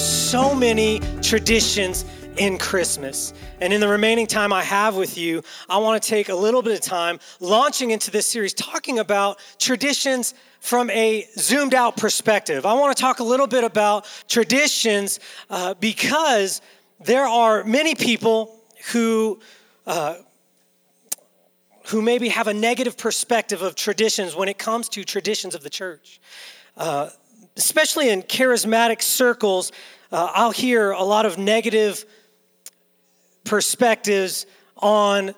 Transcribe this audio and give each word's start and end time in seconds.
so 0.00 0.54
many 0.54 1.00
traditions 1.22 2.04
in 2.36 2.56
Christmas. 2.58 3.32
And 3.60 3.72
in 3.72 3.80
the 3.80 3.88
remaining 3.88 4.26
time 4.26 4.52
I 4.52 4.62
have 4.62 4.96
with 4.96 5.18
you, 5.18 5.42
I 5.68 5.78
want 5.78 6.02
to 6.02 6.08
take 6.08 6.28
a 6.28 6.34
little 6.34 6.62
bit 6.62 6.74
of 6.74 6.80
time 6.80 7.18
launching 7.40 7.90
into 7.90 8.10
this 8.10 8.26
series 8.26 8.54
talking 8.54 8.98
about 8.98 9.38
traditions 9.58 10.34
from 10.60 10.90
a 10.90 11.26
zoomed 11.38 11.74
out 11.74 11.96
perspective. 11.96 12.64
I 12.64 12.74
want 12.74 12.96
to 12.96 13.00
talk 13.00 13.20
a 13.20 13.24
little 13.24 13.46
bit 13.46 13.64
about 13.64 14.06
traditions 14.28 15.20
uh, 15.48 15.74
because 15.74 16.60
there 17.00 17.26
are 17.26 17.64
many 17.64 17.94
people 17.94 18.56
who. 18.92 19.40
Uh, 19.86 20.16
who 21.86 22.00
maybe 22.00 22.28
have 22.28 22.46
a 22.46 22.54
negative 22.54 22.96
perspective 22.96 23.62
of 23.62 23.74
traditions 23.74 24.36
when 24.36 24.48
it 24.48 24.58
comes 24.58 24.88
to 24.88 25.02
traditions 25.02 25.56
of 25.56 25.64
the 25.64 25.70
church. 25.70 26.20
Uh, 26.76 27.08
especially 27.60 28.08
in 28.08 28.22
charismatic 28.22 29.02
circles, 29.02 29.70
uh, 30.10 30.30
I'll 30.34 30.50
hear 30.50 30.92
a 30.92 31.02
lot 31.02 31.26
of 31.26 31.36
negative 31.36 32.06
perspectives 33.44 34.46
on 34.78 35.34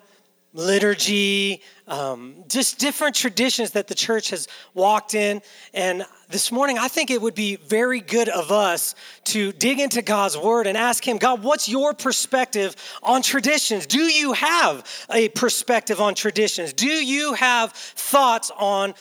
liturgy, 0.54 1.62
um, 1.88 2.44
just 2.46 2.78
different 2.78 3.16
traditions 3.16 3.72
that 3.72 3.88
the 3.88 3.94
church 3.96 4.30
has 4.30 4.46
walked 4.72 5.14
in. 5.14 5.42
And 5.74 6.06
this 6.28 6.52
morning, 6.52 6.78
I 6.78 6.86
think 6.86 7.10
it 7.10 7.20
would 7.20 7.34
be 7.34 7.56
very 7.56 8.00
good 8.00 8.28
of 8.28 8.52
us 8.52 8.94
to 9.24 9.50
dig 9.50 9.80
into 9.80 10.00
God's 10.00 10.38
word 10.38 10.68
and 10.68 10.78
ask 10.78 11.06
Him, 11.06 11.16
God, 11.16 11.42
what's 11.42 11.68
your 11.68 11.92
perspective 11.92 12.76
on 13.02 13.22
traditions? 13.22 13.84
Do 13.86 14.02
you 14.02 14.32
have 14.34 14.86
a 15.10 15.28
perspective 15.30 16.00
on 16.00 16.14
traditions? 16.14 16.72
Do 16.72 16.86
you 16.86 17.32
have 17.32 17.72
thoughts 17.72 18.52
on 18.56 18.94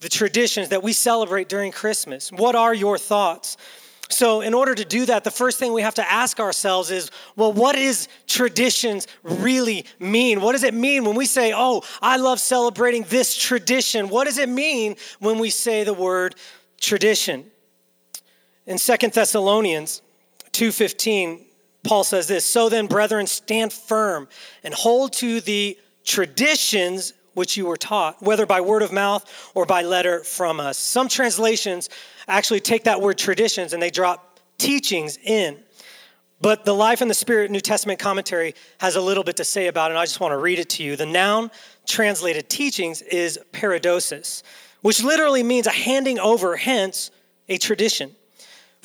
the 0.00 0.08
traditions 0.08 0.68
that 0.68 0.82
we 0.82 0.92
celebrate 0.92 1.48
during 1.48 1.72
Christmas? 1.72 2.30
What 2.30 2.54
are 2.54 2.74
your 2.74 2.98
thoughts? 2.98 3.56
So, 4.08 4.40
in 4.40 4.54
order 4.54 4.74
to 4.74 4.84
do 4.84 5.04
that, 5.06 5.24
the 5.24 5.32
first 5.32 5.58
thing 5.58 5.72
we 5.72 5.82
have 5.82 5.96
to 5.96 6.12
ask 6.12 6.38
ourselves 6.38 6.90
is 6.92 7.10
well, 7.34 7.52
what 7.52 7.74
does 7.74 8.08
traditions 8.26 9.08
really 9.22 9.84
mean? 9.98 10.40
What 10.40 10.52
does 10.52 10.62
it 10.62 10.74
mean 10.74 11.04
when 11.04 11.16
we 11.16 11.26
say, 11.26 11.52
oh, 11.54 11.82
I 12.00 12.16
love 12.16 12.38
celebrating 12.38 13.04
this 13.08 13.36
tradition? 13.36 14.08
What 14.08 14.24
does 14.24 14.38
it 14.38 14.48
mean 14.48 14.96
when 15.18 15.38
we 15.38 15.50
say 15.50 15.82
the 15.82 15.92
word 15.92 16.36
tradition? 16.80 17.50
In 18.66 18.78
Second 18.78 19.12
Thessalonians 19.12 20.02
2:15, 20.52 21.44
Paul 21.82 22.04
says 22.04 22.28
this, 22.28 22.44
"So 22.44 22.68
then, 22.68 22.86
brethren, 22.86 23.26
stand 23.26 23.72
firm 23.72 24.28
and 24.62 24.72
hold 24.72 25.12
to 25.14 25.40
the 25.40 25.78
traditions 26.04 27.12
which 27.36 27.56
you 27.56 27.66
were 27.66 27.76
taught, 27.76 28.20
whether 28.22 28.46
by 28.46 28.60
word 28.60 28.82
of 28.82 28.90
mouth 28.92 29.24
or 29.54 29.64
by 29.64 29.82
letter 29.82 30.24
from 30.24 30.58
us." 30.58 30.78
Some 30.78 31.08
translations 31.08 31.88
actually 32.26 32.60
take 32.60 32.84
that 32.84 33.00
word 33.00 33.18
traditions 33.18 33.72
and 33.72 33.82
they 33.82 33.90
drop 33.90 34.40
teachings 34.58 35.18
in. 35.22 35.62
But 36.40 36.64
the 36.64 36.74
Life 36.74 37.00
in 37.00 37.08
the 37.08 37.14
Spirit 37.14 37.50
New 37.50 37.60
Testament 37.60 37.98
commentary 37.98 38.54
has 38.78 38.96
a 38.96 39.00
little 39.00 39.24
bit 39.24 39.36
to 39.36 39.44
say 39.44 39.68
about 39.68 39.90
it, 39.90 39.94
and 39.94 39.98
I 39.98 40.04
just 40.04 40.20
want 40.20 40.32
to 40.32 40.38
read 40.38 40.58
it 40.58 40.68
to 40.70 40.82
you. 40.82 40.96
The 40.96 41.06
noun 41.06 41.50
translated 41.86 42.48
teachings 42.48 43.00
is 43.02 43.38
paradosis, 43.52 44.42
which 44.82 45.02
literally 45.02 45.42
means 45.42 45.66
a 45.66 45.70
handing 45.70 46.18
over, 46.18 46.56
hence, 46.56 47.10
a 47.48 47.58
tradition. 47.58 48.14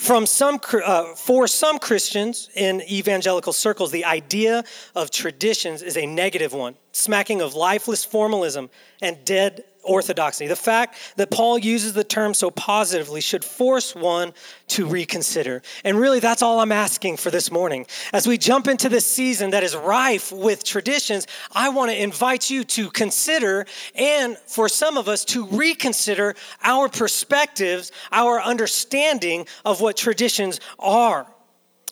From 0.02 0.26
some, 0.26 0.60
uh, 0.84 1.14
for 1.14 1.48
some 1.48 1.78
Christians 1.78 2.50
in 2.56 2.82
evangelical 2.90 3.54
circles, 3.54 3.92
the 3.92 4.04
idea 4.04 4.64
of 4.96 5.12
traditions 5.12 5.84
is 5.84 5.96
a 5.96 6.08
negative 6.08 6.54
one, 6.54 6.74
smacking 6.92 7.40
of 7.40 7.54
lifeless 7.54 8.04
formalism 8.04 8.72
and 9.00 9.24
dead 9.26 9.64
orthodoxy. 9.84 10.48
The 10.48 10.56
fact 10.56 10.96
that 11.16 11.32
Paul 11.32 11.58
uses 11.58 11.94
the 11.94 12.04
term 12.04 12.34
so 12.34 12.52
positively 12.52 13.22
should 13.22 13.44
force 13.44 13.96
one 13.96 14.34
to 14.68 14.86
reconsider. 14.86 15.62
And 15.84 16.00
really, 16.00 16.20
that's 16.20 16.42
all 16.42 16.60
I'm 16.60 16.72
asking 16.72 17.18
for 17.18 17.32
this 17.32 17.52
morning. 17.52 17.86
As 18.14 18.28
we 18.28 18.38
jump 18.38 18.68
into 18.68 18.90
this 18.90 19.06
season 19.06 19.52
that 19.52 19.64
is 19.64 19.76
rife 19.76 20.32
with 20.32 20.64
traditions, 20.64 21.28
I 21.52 21.70
want 21.70 21.92
to 21.92 22.02
invite 22.02 22.50
you 22.50 22.64
to 22.66 22.90
consider, 22.90 23.66
and 23.96 24.38
for 24.38 24.70
some 24.70 24.98
of 24.98 25.08
us, 25.08 25.26
to 25.26 25.46
reconsider 25.48 26.36
our 26.64 26.88
perspectives, 26.90 27.92
our 28.12 28.42
understanding 28.42 29.48
of 29.66 29.82
what 29.82 29.98
traditions 29.98 30.60
are. 30.80 31.28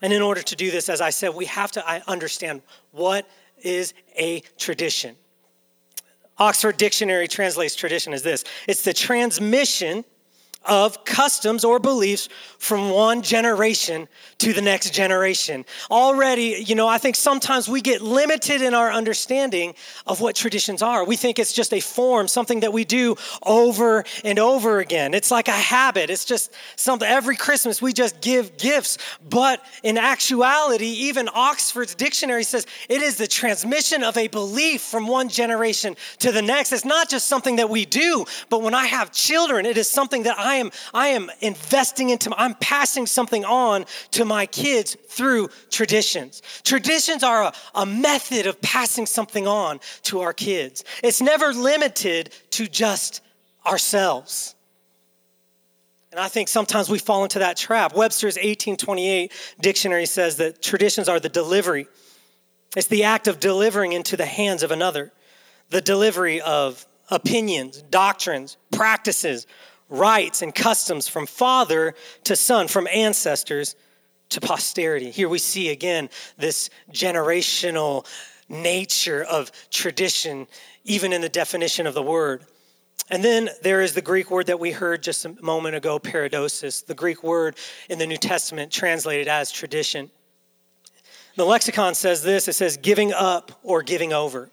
And 0.01 0.13
in 0.13 0.21
order 0.21 0.41
to 0.41 0.55
do 0.55 0.71
this, 0.71 0.89
as 0.89 1.01
I 1.01 1.09
said, 1.09 1.35
we 1.35 1.45
have 1.45 1.71
to 1.73 2.09
understand 2.09 2.61
what 2.91 3.27
is 3.61 3.93
a 4.17 4.41
tradition. 4.57 5.15
Oxford 6.39 6.77
Dictionary 6.77 7.27
translates 7.27 7.75
tradition 7.75 8.13
as 8.13 8.23
this. 8.23 8.43
It's 8.67 8.83
the 8.83 8.93
transmission 8.93 10.05
of 10.65 11.05
customs 11.05 11.63
or 11.63 11.79
beliefs 11.79 12.29
from 12.57 12.89
one 12.89 13.21
generation 13.21 14.07
to 14.37 14.53
the 14.53 14.61
next 14.61 14.93
generation. 14.93 15.65
Already, 15.89 16.63
you 16.65 16.75
know, 16.75 16.87
I 16.87 16.97
think 16.97 17.15
sometimes 17.15 17.69
we 17.69 17.81
get 17.81 18.01
limited 18.01 18.61
in 18.61 18.73
our 18.73 18.91
understanding 18.91 19.73
of 20.05 20.21
what 20.21 20.35
traditions 20.35 20.81
are. 20.81 21.05
We 21.05 21.15
think 21.15 21.39
it's 21.39 21.53
just 21.53 21.73
a 21.73 21.79
form, 21.79 22.27
something 22.27 22.59
that 22.59 22.73
we 22.73 22.83
do 22.83 23.15
over 23.43 24.03
and 24.23 24.37
over 24.37 24.79
again. 24.79 25.13
It's 25.13 25.31
like 25.31 25.47
a 25.47 25.51
habit. 25.51 26.09
It's 26.09 26.25
just 26.25 26.53
something 26.75 27.07
every 27.07 27.37
Christmas 27.37 27.81
we 27.81 27.93
just 27.93 28.19
give 28.21 28.57
gifts. 28.57 28.97
But 29.29 29.63
in 29.83 29.97
actuality, 29.97 30.87
even 30.87 31.29
Oxford's 31.33 31.95
dictionary 31.95 32.43
says 32.43 32.67
it 32.89 33.01
is 33.01 33.15
the 33.15 33.27
transmission 33.27 34.03
of 34.03 34.17
a 34.17 34.27
belief 34.27 34.81
from 34.81 35.07
one 35.07 35.29
generation 35.29 35.95
to 36.19 36.31
the 36.31 36.41
next. 36.41 36.73
It's 36.73 36.85
not 36.85 37.09
just 37.09 37.27
something 37.27 37.55
that 37.55 37.69
we 37.69 37.85
do, 37.85 38.25
but 38.49 38.61
when 38.61 38.73
I 38.73 38.85
have 38.85 39.11
children, 39.11 39.65
it 39.65 39.77
is 39.77 39.89
something 39.89 40.23
that 40.23 40.37
I 40.37 40.48
I 40.49 40.55
am, 40.55 40.71
I 40.95 41.09
am 41.09 41.29
investing 41.41 42.09
into, 42.09 42.33
I'm 42.35 42.55
passing 42.55 43.05
something 43.05 43.45
on 43.45 43.85
to 44.11 44.25
my 44.25 44.47
kids 44.47 44.97
through 45.07 45.49
traditions. 45.69 46.41
Traditions 46.63 47.23
are 47.23 47.43
a, 47.43 47.53
a 47.75 47.85
method 47.85 48.47
of 48.47 48.59
passing 48.61 49.05
something 49.05 49.45
on 49.45 49.79
to 50.03 50.21
our 50.21 50.33
kids. 50.33 50.83
It's 51.03 51.21
never 51.21 51.53
limited 51.53 52.33
to 52.51 52.67
just 52.67 53.21
ourselves. 53.65 54.55
And 56.11 56.19
I 56.19 56.27
think 56.27 56.47
sometimes 56.47 56.89
we 56.89 56.97
fall 56.97 57.23
into 57.23 57.39
that 57.39 57.55
trap. 57.55 57.95
Webster's 57.95 58.35
1828 58.35 59.31
dictionary 59.61 60.07
says 60.07 60.37
that 60.37 60.63
traditions 60.63 61.07
are 61.07 61.19
the 61.19 61.29
delivery. 61.29 61.87
It's 62.75 62.87
the 62.87 63.03
act 63.03 63.27
of 63.27 63.39
delivering 63.39 63.93
into 63.93 64.17
the 64.17 64.25
hands 64.25 64.63
of 64.63 64.71
another, 64.71 65.11
the 65.69 65.81
delivery 65.81 66.41
of 66.41 66.87
opinions, 67.11 67.83
doctrines, 67.83 68.57
practices, 68.71 69.45
rites 69.89 70.41
and 70.41 70.53
customs 70.53 71.07
from 71.07 71.25
father 71.25 71.95
to 72.25 72.35
son, 72.35 72.67
from 72.67 72.87
ancestors 72.87 73.75
to 74.29 74.39
posterity. 74.39 75.09
Here 75.11 75.27
we 75.27 75.39
see 75.39 75.69
again 75.69 76.09
this 76.37 76.69
generational 76.91 78.05
nature 78.47 79.23
of 79.23 79.51
tradition, 79.69 80.47
even 80.83 81.13
in 81.13 81.21
the 81.21 81.29
definition 81.29 81.87
of 81.87 81.93
the 81.93 82.03
word. 82.03 82.45
And 83.09 83.23
then 83.23 83.49
there 83.63 83.81
is 83.81 83.93
the 83.93 84.01
Greek 84.01 84.29
word 84.29 84.47
that 84.47 84.59
we 84.59 84.71
heard 84.71 85.01
just 85.01 85.25
a 85.25 85.35
moment 85.41 85.75
ago, 85.75 85.97
paradosis, 85.97 86.81
the 86.81 86.93
Greek 86.93 87.23
word 87.23 87.55
in 87.89 87.97
the 87.97 88.05
New 88.05 88.17
Testament 88.17 88.71
translated 88.71 89.27
as 89.27 89.51
tradition. 89.51 90.11
The 91.35 91.45
lexicon 91.45 91.95
says 91.95 92.21
this 92.21 92.47
it 92.47 92.53
says 92.53 92.77
giving 92.77 93.13
up 93.13 93.51
or 93.63 93.81
giving 93.81 94.13
over 94.13 94.51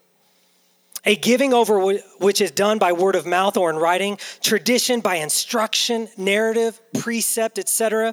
a 1.06 1.17
giving 1.17 1.55
over 1.55 1.94
which 2.19 2.41
is 2.41 2.50
done 2.50 2.78
by 2.78 2.93
word 2.93 3.15
of 3.15 3.25
mouth 3.25 3.56
or 3.56 3.71
in 3.71 3.77
writing, 3.77 4.19
tradition 4.43 5.00
by 5.00 5.17
instruction, 5.17 6.09
narrative, 6.19 6.81
precept, 6.99 7.59
etc. 7.59 8.12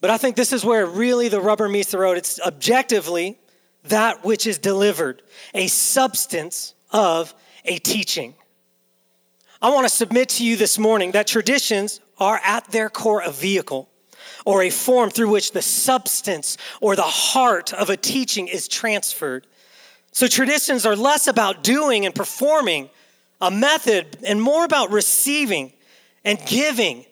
But 0.00 0.10
I 0.10 0.18
think 0.18 0.34
this 0.34 0.52
is 0.52 0.64
where 0.64 0.86
really 0.86 1.28
the 1.28 1.40
rubber 1.40 1.68
meets 1.68 1.92
the 1.92 1.98
road. 1.98 2.16
It's 2.16 2.40
objectively 2.40 3.38
that 3.84 4.24
which 4.24 4.46
is 4.46 4.58
delivered, 4.58 5.22
a 5.54 5.66
substance 5.68 6.74
of 6.90 7.34
a 7.64 7.78
teaching. 7.78 8.34
I 9.60 9.70
want 9.70 9.86
to 9.86 9.94
submit 9.94 10.30
to 10.30 10.44
you 10.44 10.56
this 10.56 10.78
morning 10.78 11.12
that 11.12 11.26
traditions 11.26 12.00
are 12.18 12.40
at 12.44 12.66
their 12.72 12.88
core 12.88 13.22
a 13.22 13.30
vehicle 13.30 13.88
or 14.44 14.62
a 14.62 14.70
form 14.70 15.10
through 15.10 15.30
which 15.30 15.52
the 15.52 15.62
substance 15.62 16.56
or 16.80 16.96
the 16.96 17.02
heart 17.02 17.72
of 17.72 17.90
a 17.90 17.96
teaching 17.96 18.48
is 18.48 18.66
transferred. 18.66 19.46
So 20.12 20.26
traditions 20.26 20.86
are 20.86 20.94
less 20.94 21.26
about 21.26 21.64
doing 21.64 22.06
and 22.06 22.14
performing 22.14 22.90
a 23.40 23.50
method 23.50 24.18
and 24.24 24.40
more 24.40 24.64
about 24.64 24.92
receiving 24.92 25.72
and 26.24 26.38
giving 26.46 27.04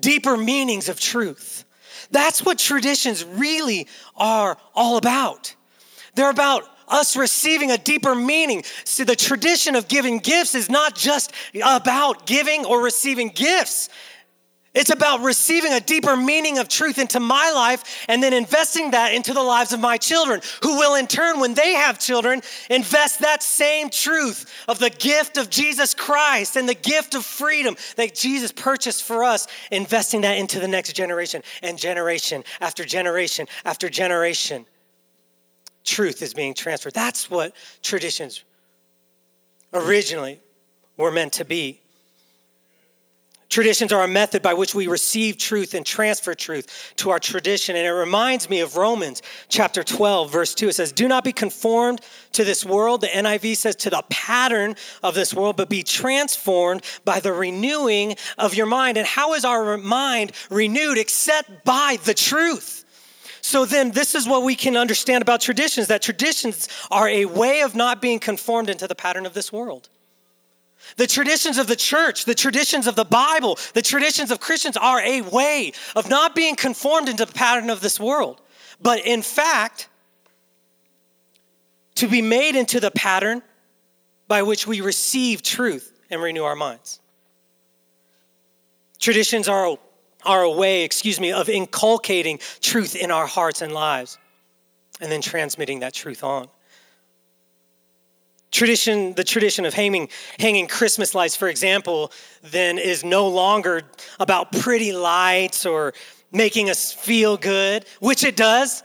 deeper 0.00 0.36
meanings 0.36 0.88
of 0.88 0.98
truth. 0.98 1.64
That's 2.10 2.44
what 2.44 2.58
traditions 2.58 3.24
really 3.24 3.88
are 4.16 4.56
all 4.74 4.96
about. 4.96 5.54
They're 6.14 6.30
about 6.30 6.62
us 6.86 7.16
receiving 7.16 7.70
a 7.70 7.78
deeper 7.78 8.14
meaning. 8.14 8.62
See, 8.84 9.04
the 9.04 9.16
tradition 9.16 9.74
of 9.74 9.88
giving 9.88 10.18
gifts 10.18 10.54
is 10.54 10.70
not 10.70 10.94
just 10.94 11.32
about 11.62 12.26
giving 12.26 12.64
or 12.64 12.82
receiving 12.82 13.28
gifts. 13.28 13.88
It's 14.74 14.90
about 14.90 15.20
receiving 15.20 15.72
a 15.72 15.78
deeper 15.78 16.16
meaning 16.16 16.58
of 16.58 16.68
truth 16.68 16.98
into 16.98 17.20
my 17.20 17.52
life 17.52 18.04
and 18.08 18.20
then 18.20 18.32
investing 18.32 18.90
that 18.90 19.14
into 19.14 19.32
the 19.32 19.42
lives 19.42 19.72
of 19.72 19.78
my 19.78 19.96
children, 19.96 20.40
who 20.62 20.78
will 20.78 20.96
in 20.96 21.06
turn, 21.06 21.38
when 21.38 21.54
they 21.54 21.74
have 21.74 22.00
children, 22.00 22.42
invest 22.68 23.20
that 23.20 23.42
same 23.42 23.88
truth 23.88 24.52
of 24.66 24.80
the 24.80 24.90
gift 24.90 25.36
of 25.36 25.48
Jesus 25.48 25.94
Christ 25.94 26.56
and 26.56 26.68
the 26.68 26.74
gift 26.74 27.14
of 27.14 27.24
freedom 27.24 27.76
that 27.96 28.16
Jesus 28.16 28.50
purchased 28.50 29.04
for 29.04 29.22
us, 29.22 29.46
investing 29.70 30.22
that 30.22 30.38
into 30.38 30.58
the 30.58 30.68
next 30.68 30.94
generation 30.94 31.42
and 31.62 31.78
generation 31.78 32.42
after 32.60 32.84
generation 32.84 33.46
after 33.64 33.88
generation. 33.88 34.66
Truth 35.84 36.20
is 36.20 36.34
being 36.34 36.52
transferred. 36.52 36.94
That's 36.94 37.30
what 37.30 37.54
traditions 37.82 38.42
originally 39.72 40.40
were 40.96 41.12
meant 41.12 41.34
to 41.34 41.44
be. 41.44 41.80
Traditions 43.54 43.92
are 43.92 44.02
a 44.02 44.08
method 44.08 44.42
by 44.42 44.52
which 44.52 44.74
we 44.74 44.88
receive 44.88 45.38
truth 45.38 45.74
and 45.74 45.86
transfer 45.86 46.34
truth 46.34 46.92
to 46.96 47.10
our 47.10 47.20
tradition. 47.20 47.76
And 47.76 47.86
it 47.86 47.92
reminds 47.92 48.50
me 48.50 48.58
of 48.58 48.74
Romans 48.74 49.22
chapter 49.48 49.84
12, 49.84 50.32
verse 50.32 50.56
2. 50.56 50.70
It 50.70 50.72
says, 50.72 50.90
Do 50.90 51.06
not 51.06 51.22
be 51.22 51.32
conformed 51.32 52.00
to 52.32 52.42
this 52.42 52.64
world. 52.64 53.02
The 53.02 53.06
NIV 53.06 53.56
says, 53.56 53.76
to 53.76 53.90
the 53.90 54.02
pattern 54.10 54.74
of 55.04 55.14
this 55.14 55.32
world, 55.32 55.56
but 55.56 55.68
be 55.68 55.84
transformed 55.84 56.82
by 57.04 57.20
the 57.20 57.32
renewing 57.32 58.16
of 58.38 58.56
your 58.56 58.66
mind. 58.66 58.96
And 58.96 59.06
how 59.06 59.34
is 59.34 59.44
our 59.44 59.78
mind 59.78 60.32
renewed 60.50 60.98
except 60.98 61.64
by 61.64 61.98
the 62.02 62.14
truth? 62.14 62.84
So 63.40 63.66
then, 63.66 63.92
this 63.92 64.16
is 64.16 64.26
what 64.26 64.42
we 64.42 64.56
can 64.56 64.76
understand 64.76 65.22
about 65.22 65.40
traditions 65.40 65.86
that 65.86 66.02
traditions 66.02 66.68
are 66.90 67.08
a 67.08 67.26
way 67.26 67.60
of 67.60 67.76
not 67.76 68.02
being 68.02 68.18
conformed 68.18 68.68
into 68.68 68.88
the 68.88 68.96
pattern 68.96 69.26
of 69.26 69.34
this 69.34 69.52
world. 69.52 69.90
The 70.96 71.06
traditions 71.06 71.58
of 71.58 71.66
the 71.66 71.76
church, 71.76 72.24
the 72.24 72.34
traditions 72.34 72.86
of 72.86 72.96
the 72.96 73.04
Bible, 73.04 73.58
the 73.72 73.82
traditions 73.82 74.30
of 74.30 74.40
Christians 74.40 74.76
are 74.76 75.00
a 75.00 75.22
way 75.22 75.72
of 75.96 76.08
not 76.08 76.34
being 76.34 76.56
conformed 76.56 77.08
into 77.08 77.24
the 77.24 77.32
pattern 77.32 77.70
of 77.70 77.80
this 77.80 77.98
world, 77.98 78.40
but 78.80 79.04
in 79.04 79.22
fact, 79.22 79.88
to 81.96 82.08
be 82.08 82.22
made 82.22 82.56
into 82.56 82.80
the 82.80 82.90
pattern 82.90 83.42
by 84.28 84.42
which 84.42 84.66
we 84.66 84.80
receive 84.80 85.42
truth 85.42 85.92
and 86.10 86.20
renew 86.22 86.44
our 86.44 86.56
minds. 86.56 87.00
Traditions 88.98 89.48
are, 89.48 89.76
are 90.24 90.42
a 90.42 90.50
way, 90.50 90.82
excuse 90.82 91.20
me, 91.20 91.32
of 91.32 91.48
inculcating 91.48 92.40
truth 92.60 92.96
in 92.96 93.10
our 93.10 93.26
hearts 93.26 93.62
and 93.62 93.72
lives 93.72 94.18
and 95.00 95.10
then 95.10 95.20
transmitting 95.20 95.80
that 95.80 95.92
truth 95.92 96.24
on. 96.24 96.48
Tradition, 98.54 99.14
the 99.14 99.24
tradition 99.24 99.64
of 99.64 99.74
hanging, 99.74 100.08
hanging 100.38 100.68
Christmas 100.68 101.12
lights, 101.12 101.34
for 101.34 101.48
example, 101.48 102.12
then 102.40 102.78
is 102.78 103.04
no 103.04 103.26
longer 103.26 103.82
about 104.20 104.52
pretty 104.52 104.92
lights 104.92 105.66
or 105.66 105.92
making 106.30 106.70
us 106.70 106.92
feel 106.92 107.36
good, 107.36 107.84
which 107.98 108.22
it 108.22 108.36
does. 108.36 108.84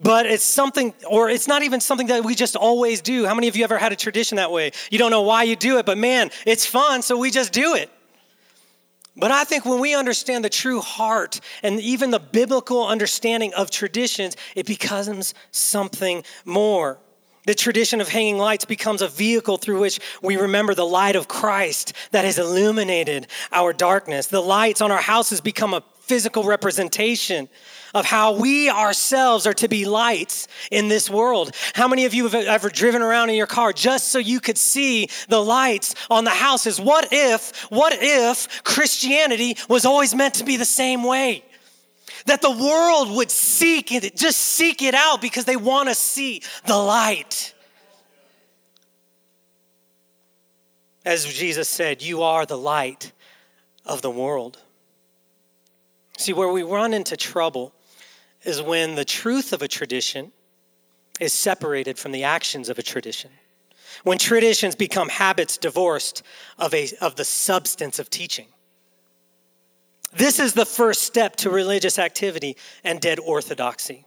But 0.00 0.26
it's 0.26 0.44
something, 0.44 0.94
or 1.10 1.30
it's 1.30 1.48
not 1.48 1.64
even 1.64 1.80
something 1.80 2.06
that 2.06 2.24
we 2.24 2.36
just 2.36 2.54
always 2.54 3.00
do. 3.00 3.26
How 3.26 3.34
many 3.34 3.48
of 3.48 3.56
you 3.56 3.64
ever 3.64 3.76
had 3.76 3.90
a 3.90 3.96
tradition 3.96 4.36
that 4.36 4.52
way? 4.52 4.70
You 4.92 4.98
don't 4.98 5.10
know 5.10 5.22
why 5.22 5.42
you 5.42 5.56
do 5.56 5.78
it, 5.78 5.84
but 5.84 5.98
man, 5.98 6.30
it's 6.46 6.64
fun, 6.64 7.02
so 7.02 7.18
we 7.18 7.32
just 7.32 7.52
do 7.52 7.74
it. 7.74 7.90
But 9.16 9.32
I 9.32 9.42
think 9.42 9.64
when 9.64 9.80
we 9.80 9.96
understand 9.96 10.44
the 10.44 10.48
true 10.48 10.80
heart 10.80 11.40
and 11.64 11.80
even 11.80 12.12
the 12.12 12.20
biblical 12.20 12.86
understanding 12.86 13.52
of 13.54 13.68
traditions, 13.72 14.36
it 14.54 14.64
becomes 14.64 15.34
something 15.50 16.22
more. 16.44 17.00
The 17.44 17.54
tradition 17.54 18.00
of 18.00 18.08
hanging 18.08 18.38
lights 18.38 18.64
becomes 18.64 19.02
a 19.02 19.08
vehicle 19.08 19.56
through 19.56 19.80
which 19.80 19.98
we 20.22 20.36
remember 20.36 20.74
the 20.74 20.86
light 20.86 21.16
of 21.16 21.26
Christ 21.26 21.92
that 22.12 22.24
has 22.24 22.38
illuminated 22.38 23.26
our 23.50 23.72
darkness. 23.72 24.28
The 24.28 24.40
lights 24.40 24.80
on 24.80 24.92
our 24.92 25.00
houses 25.00 25.40
become 25.40 25.74
a 25.74 25.82
physical 26.02 26.44
representation 26.44 27.48
of 27.94 28.04
how 28.04 28.36
we 28.36 28.70
ourselves 28.70 29.46
are 29.46 29.54
to 29.54 29.68
be 29.68 29.84
lights 29.84 30.46
in 30.70 30.88
this 30.88 31.10
world. 31.10 31.54
How 31.74 31.88
many 31.88 32.04
of 32.04 32.14
you 32.14 32.28
have 32.28 32.34
ever 32.34 32.68
driven 32.68 33.02
around 33.02 33.30
in 33.30 33.36
your 33.36 33.46
car 33.46 33.72
just 33.72 34.08
so 34.08 34.18
you 34.18 34.40
could 34.40 34.58
see 34.58 35.08
the 35.28 35.40
lights 35.40 35.94
on 36.10 36.24
the 36.24 36.30
houses? 36.30 36.80
What 36.80 37.08
if, 37.10 37.62
what 37.70 37.96
if 38.00 38.62
Christianity 38.62 39.56
was 39.68 39.84
always 39.84 40.14
meant 40.14 40.34
to 40.34 40.44
be 40.44 40.56
the 40.56 40.64
same 40.64 41.02
way? 41.02 41.44
That 42.26 42.42
the 42.42 42.50
world 42.50 43.10
would 43.16 43.30
seek 43.30 43.92
it, 43.92 44.16
just 44.16 44.40
seek 44.40 44.82
it 44.82 44.94
out 44.94 45.20
because 45.20 45.44
they 45.44 45.56
want 45.56 45.88
to 45.88 45.94
see 45.94 46.42
the 46.66 46.76
light. 46.76 47.54
As 51.04 51.24
Jesus 51.24 51.68
said, 51.68 52.02
you 52.02 52.22
are 52.22 52.46
the 52.46 52.58
light 52.58 53.12
of 53.84 54.02
the 54.02 54.10
world. 54.10 54.58
See, 56.18 56.32
where 56.32 56.48
we 56.48 56.62
run 56.62 56.94
into 56.94 57.16
trouble 57.16 57.74
is 58.44 58.62
when 58.62 58.94
the 58.94 59.04
truth 59.04 59.52
of 59.52 59.62
a 59.62 59.68
tradition 59.68 60.32
is 61.20 61.32
separated 61.32 61.98
from 61.98 62.12
the 62.12 62.24
actions 62.24 62.68
of 62.68 62.78
a 62.78 62.82
tradition. 62.82 63.30
When 64.04 64.18
traditions 64.18 64.74
become 64.74 65.08
habits 65.08 65.56
divorced 65.56 66.22
of, 66.58 66.74
a, 66.74 66.88
of 67.00 67.16
the 67.16 67.24
substance 67.24 67.98
of 67.98 68.10
teaching. 68.10 68.46
This 70.12 70.38
is 70.38 70.52
the 70.52 70.66
first 70.66 71.02
step 71.02 71.36
to 71.36 71.50
religious 71.50 71.98
activity 71.98 72.56
and 72.84 73.00
dead 73.00 73.18
orthodoxy. 73.18 74.04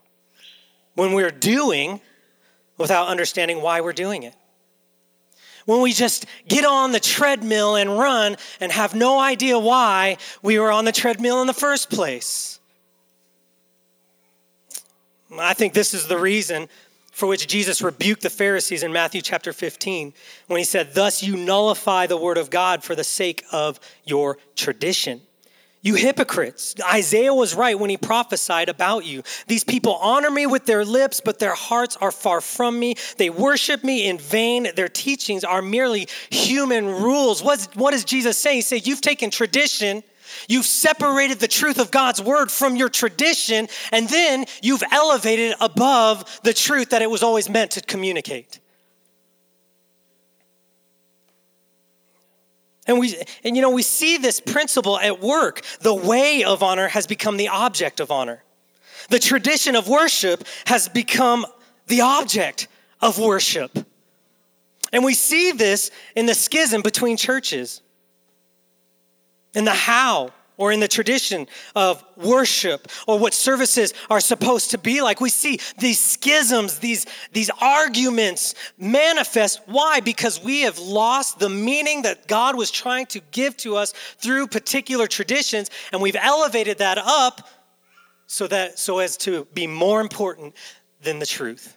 When 0.94 1.12
we're 1.12 1.30
doing 1.30 2.00
without 2.78 3.08
understanding 3.08 3.60
why 3.62 3.80
we're 3.80 3.92
doing 3.92 4.22
it. 4.22 4.34
When 5.64 5.80
we 5.80 5.92
just 5.92 6.26
get 6.46 6.64
on 6.64 6.92
the 6.92 7.00
treadmill 7.00 7.74
and 7.74 7.98
run 7.98 8.36
and 8.60 8.70
have 8.70 8.94
no 8.94 9.18
idea 9.18 9.58
why 9.58 10.18
we 10.42 10.58
were 10.58 10.70
on 10.70 10.84
the 10.84 10.92
treadmill 10.92 11.40
in 11.40 11.48
the 11.48 11.52
first 11.52 11.90
place. 11.90 12.60
I 15.36 15.54
think 15.54 15.74
this 15.74 15.92
is 15.92 16.06
the 16.06 16.18
reason 16.18 16.68
for 17.10 17.26
which 17.26 17.48
Jesus 17.48 17.82
rebuked 17.82 18.22
the 18.22 18.30
Pharisees 18.30 18.82
in 18.82 18.92
Matthew 18.92 19.22
chapter 19.22 19.52
15 19.52 20.12
when 20.46 20.58
he 20.58 20.64
said, 20.64 20.94
Thus 20.94 21.22
you 21.22 21.36
nullify 21.36 22.06
the 22.06 22.16
word 22.16 22.38
of 22.38 22.50
God 22.50 22.84
for 22.84 22.94
the 22.94 23.02
sake 23.02 23.42
of 23.50 23.80
your 24.04 24.38
tradition. 24.54 25.22
You 25.86 25.94
hypocrites. 25.94 26.74
Isaiah 26.84 27.32
was 27.32 27.54
right 27.54 27.78
when 27.78 27.90
he 27.90 27.96
prophesied 27.96 28.68
about 28.68 29.04
you. 29.04 29.22
These 29.46 29.62
people 29.62 29.94
honor 29.94 30.32
me 30.32 30.44
with 30.44 30.66
their 30.66 30.84
lips, 30.84 31.20
but 31.20 31.38
their 31.38 31.54
hearts 31.54 31.96
are 32.00 32.10
far 32.10 32.40
from 32.40 32.76
me. 32.76 32.96
They 33.18 33.30
worship 33.30 33.84
me 33.84 34.08
in 34.08 34.18
vain. 34.18 34.66
Their 34.74 34.88
teachings 34.88 35.44
are 35.44 35.62
merely 35.62 36.08
human 36.28 36.86
rules. 36.86 37.40
What's, 37.40 37.66
what 37.76 37.92
does 37.92 38.04
Jesus 38.04 38.36
saying? 38.36 38.56
He 38.56 38.62
said, 38.62 38.84
You've 38.84 39.00
taken 39.00 39.30
tradition. 39.30 40.02
You've 40.48 40.66
separated 40.66 41.38
the 41.38 41.46
truth 41.46 41.78
of 41.78 41.92
God's 41.92 42.20
word 42.20 42.50
from 42.50 42.74
your 42.74 42.88
tradition, 42.88 43.68
and 43.92 44.08
then 44.08 44.46
you've 44.62 44.82
elevated 44.90 45.54
above 45.60 46.40
the 46.42 46.52
truth 46.52 46.90
that 46.90 47.00
it 47.00 47.08
was 47.08 47.22
always 47.22 47.48
meant 47.48 47.70
to 47.70 47.80
communicate. 47.80 48.58
And 52.86 52.98
we 53.00 53.20
and 53.44 53.56
you 53.56 53.62
know 53.62 53.70
we 53.70 53.82
see 53.82 54.16
this 54.16 54.40
principle 54.40 54.98
at 54.98 55.20
work. 55.20 55.62
The 55.80 55.94
way 55.94 56.44
of 56.44 56.62
honor 56.62 56.88
has 56.88 57.06
become 57.06 57.36
the 57.36 57.48
object 57.48 58.00
of 58.00 58.10
honor. 58.10 58.42
The 59.08 59.18
tradition 59.18 59.76
of 59.76 59.88
worship 59.88 60.44
has 60.66 60.88
become 60.88 61.46
the 61.86 62.00
object 62.00 62.68
of 63.00 63.18
worship. 63.18 63.76
And 64.92 65.04
we 65.04 65.14
see 65.14 65.52
this 65.52 65.90
in 66.14 66.26
the 66.26 66.34
schism 66.34 66.82
between 66.82 67.16
churches. 67.16 67.82
In 69.54 69.64
the 69.64 69.74
how 69.74 70.32
or 70.56 70.72
in 70.72 70.80
the 70.80 70.88
tradition 70.88 71.46
of 71.74 72.02
worship 72.16 72.88
or 73.06 73.18
what 73.18 73.34
services 73.34 73.92
are 74.08 74.20
supposed 74.20 74.70
to 74.70 74.78
be 74.78 75.02
like. 75.02 75.20
We 75.20 75.28
see 75.28 75.60
these 75.78 75.98
schisms, 75.98 76.78
these, 76.78 77.06
these 77.32 77.50
arguments 77.60 78.54
manifest. 78.78 79.60
Why? 79.66 80.00
Because 80.00 80.42
we 80.42 80.62
have 80.62 80.78
lost 80.78 81.38
the 81.38 81.50
meaning 81.50 82.02
that 82.02 82.26
God 82.26 82.56
was 82.56 82.70
trying 82.70 83.06
to 83.06 83.20
give 83.30 83.56
to 83.58 83.76
us 83.76 83.92
through 84.18 84.46
particular 84.48 85.06
traditions, 85.06 85.70
and 85.92 86.00
we've 86.00 86.16
elevated 86.16 86.78
that 86.78 86.98
up 86.98 87.48
so 88.26 88.46
that 88.48 88.78
so 88.78 88.98
as 88.98 89.16
to 89.16 89.46
be 89.54 89.66
more 89.66 90.00
important 90.00 90.54
than 91.02 91.18
the 91.18 91.26
truth. 91.26 91.76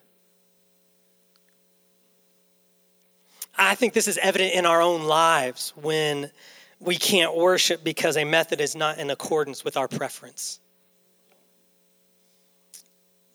I 3.58 3.76
think 3.76 3.94
this 3.94 4.08
is 4.08 4.18
evident 4.20 4.54
in 4.54 4.66
our 4.66 4.82
own 4.82 5.04
lives 5.04 5.74
when 5.76 6.32
we 6.80 6.96
can't 6.96 7.36
worship 7.36 7.84
because 7.84 8.18
a 8.18 8.24
method 8.24 8.62
is 8.62 8.76
not 8.76 9.00
in 9.00 9.10
accordance 9.10 9.64
with 9.64 9.76
our 9.76 9.88
preference. 9.88 10.60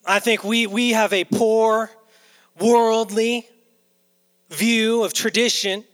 I 0.06 0.18
think 0.18 0.44
we, 0.44 0.66
we 0.66 0.90
have 0.90 1.12
a 1.12 1.24
poor, 1.24 1.90
worldly 2.60 3.48
view 4.50 5.02
of 5.04 5.12
tradition 5.12 5.84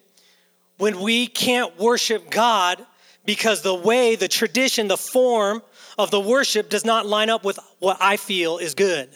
when 0.78 1.00
we 1.00 1.26
can't 1.26 1.78
worship 1.78 2.30
God 2.30 2.84
because 3.24 3.62
the 3.62 3.74
way, 3.74 4.16
the 4.16 4.28
tradition, 4.28 4.88
the 4.88 4.96
form 4.96 5.62
of 5.98 6.10
the 6.10 6.20
worship 6.20 6.68
does 6.68 6.84
not 6.84 7.06
line 7.06 7.30
up 7.30 7.44
with 7.44 7.58
what 7.78 7.98
I 8.00 8.16
feel 8.16 8.58
is 8.58 8.74
good 8.74 9.08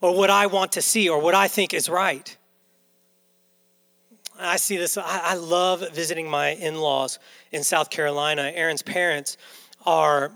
or 0.00 0.16
what 0.16 0.30
I 0.30 0.46
want 0.46 0.72
to 0.72 0.82
see 0.82 1.08
or 1.08 1.20
what 1.20 1.34
I 1.34 1.48
think 1.48 1.74
is 1.74 1.88
right. 1.88 2.36
I 4.42 4.56
see 4.56 4.76
this. 4.76 4.96
I, 4.98 5.20
I 5.22 5.34
love 5.34 5.88
visiting 5.92 6.28
my 6.28 6.50
in 6.50 6.76
laws 6.76 7.18
in 7.52 7.62
South 7.62 7.90
Carolina. 7.90 8.52
Erin's 8.54 8.82
parents 8.82 9.36
are 9.86 10.32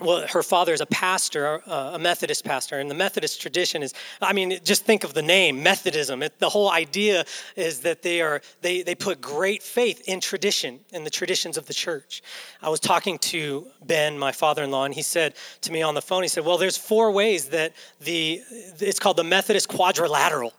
well, 0.00 0.26
her 0.28 0.42
father 0.42 0.72
is 0.72 0.80
a 0.80 0.86
pastor, 0.86 1.62
uh, 1.66 1.90
a 1.94 1.98
Methodist 1.98 2.44
pastor, 2.44 2.78
and 2.78 2.90
the 2.90 2.94
Methodist 2.94 3.40
tradition 3.40 3.82
is, 3.82 3.92
I 4.20 4.32
mean, 4.32 4.58
just 4.64 4.84
think 4.84 5.04
of 5.04 5.14
the 5.14 5.22
name, 5.22 5.62
Methodism. 5.62 6.22
It, 6.22 6.38
the 6.38 6.48
whole 6.48 6.70
idea 6.70 7.24
is 7.56 7.80
that 7.80 8.02
they 8.02 8.20
are, 8.22 8.40
they, 8.62 8.82
they 8.82 8.94
put 8.94 9.20
great 9.20 9.62
faith 9.62 10.02
in 10.06 10.20
tradition, 10.20 10.80
in 10.92 11.04
the 11.04 11.10
traditions 11.10 11.56
of 11.56 11.66
the 11.66 11.74
church. 11.74 12.22
I 12.62 12.70
was 12.70 12.80
talking 12.80 13.18
to 13.18 13.66
Ben, 13.84 14.18
my 14.18 14.32
father-in-law, 14.32 14.86
and 14.86 14.94
he 14.94 15.02
said 15.02 15.34
to 15.62 15.72
me 15.72 15.82
on 15.82 15.94
the 15.94 16.02
phone, 16.02 16.22
he 16.22 16.28
said, 16.28 16.44
well, 16.44 16.58
there's 16.58 16.76
four 16.76 17.10
ways 17.10 17.50
that 17.50 17.74
the, 18.00 18.40
it's 18.78 18.98
called 18.98 19.16
the 19.16 19.24
Methodist 19.24 19.68
quadrilateral. 19.68 20.54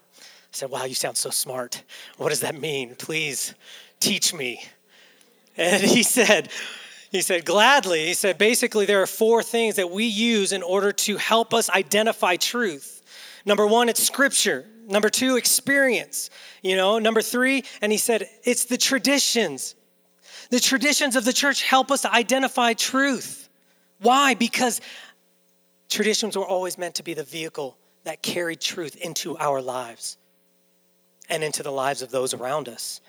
Said, 0.52 0.70
wow, 0.70 0.84
you 0.84 0.96
sound 0.96 1.18
so 1.18 1.30
smart. 1.30 1.82
What 2.18 2.30
does 2.30 2.42
that 2.42 2.60
mean? 2.60 2.96
Please 2.96 3.54
teach 4.00 4.34
me. 4.34 4.62
And 5.58 5.82
he 5.82 6.04
said, 6.04 6.50
he 7.10 7.22
said, 7.22 7.46
gladly. 7.46 8.08
He 8.08 8.14
said, 8.14 8.38
basically, 8.38 8.86
there 8.86 9.02
are 9.02 9.08
four 9.08 9.44
things 9.44 9.76
that 9.78 9.90
we 9.90 10.06
use 10.06 10.52
in 10.52 10.62
order 10.62 10.92
to 10.92 11.18
help 11.18 11.54
us 11.54 11.70
identify 11.70 12.36
truth. 12.36 13.02
Number 13.46 13.66
one, 13.66 13.88
it's 13.90 14.04
scripture. 14.04 14.66
Number 14.88 15.10
two, 15.10 15.38
experience. 15.38 16.30
You 16.62 16.76
know, 16.76 17.00
number 17.00 17.22
three, 17.22 17.64
and 17.82 17.92
he 17.92 17.98
said, 17.98 18.28
it's 18.44 18.66
the 18.66 18.78
traditions. 18.78 19.76
The 20.50 20.60
traditions 20.60 21.16
of 21.16 21.24
the 21.24 21.34
church 21.34 21.64
help 21.64 21.92
us 21.92 22.02
to 22.02 22.14
identify 22.14 22.74
truth. 22.74 23.50
Why? 24.00 24.34
Because 24.34 24.82
traditions 25.90 26.36
were 26.36 26.46
always 26.46 26.78
meant 26.78 26.96
to 26.96 27.04
be 27.04 27.14
the 27.14 27.24
vehicle 27.24 27.78
that 28.04 28.22
carried 28.22 28.60
truth 28.60 28.96
into 28.98 29.38
our 29.38 29.62
lives 29.62 30.18
and 31.32 31.44
into 31.44 31.64
the 31.64 31.72
lives 31.72 32.04
of 32.04 32.12
those 32.12 32.36
around 32.36 32.70
us. 32.70 33.02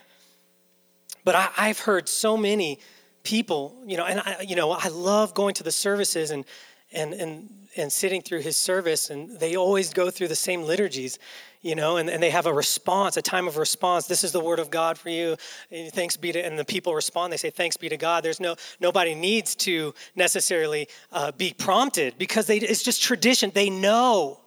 But 1.24 1.34
I, 1.34 1.68
have 1.68 1.80
heard 1.80 2.08
so 2.08 2.36
many 2.36 2.78
people, 3.22 3.76
you 3.86 3.96
know, 3.96 4.06
and 4.06 4.20
I, 4.20 4.44
you 4.46 4.56
know, 4.56 4.72
I 4.72 4.88
love 4.88 5.34
going 5.34 5.54
to 5.54 5.62
the 5.62 5.70
services 5.70 6.30
and 6.30 6.44
and 6.92 7.12
and 7.14 7.48
and 7.76 7.92
sitting 7.92 8.20
through 8.20 8.40
his 8.40 8.56
service, 8.56 9.10
and 9.10 9.38
they 9.38 9.56
always 9.56 9.92
go 9.92 10.10
through 10.10 10.28
the 10.28 10.34
same 10.34 10.62
liturgies, 10.62 11.18
you 11.62 11.74
know, 11.74 11.96
and, 11.96 12.10
and 12.10 12.22
they 12.22 12.28
have 12.28 12.44
a 12.44 12.52
response, 12.52 13.16
a 13.16 13.22
time 13.22 13.48
of 13.48 13.56
response. 13.56 14.06
This 14.06 14.24
is 14.24 14.32
the 14.32 14.40
word 14.40 14.58
of 14.58 14.70
God 14.70 14.98
for 14.98 15.08
you. 15.08 15.36
And 15.70 15.90
thanks 15.90 16.16
be 16.16 16.32
to, 16.32 16.44
and 16.44 16.58
the 16.58 16.64
people 16.64 16.94
respond. 16.94 17.32
They 17.32 17.38
say, 17.38 17.50
"Thanks 17.50 17.76
be 17.76 17.88
to 17.88 17.96
God." 17.96 18.24
There's 18.24 18.40
no 18.40 18.56
nobody 18.80 19.14
needs 19.14 19.54
to 19.56 19.94
necessarily 20.16 20.88
uh, 21.12 21.32
be 21.32 21.54
prompted 21.56 22.18
because 22.18 22.46
they, 22.46 22.58
it's 22.58 22.82
just 22.82 23.02
tradition. 23.02 23.52
They 23.54 23.70
know. 23.70 24.41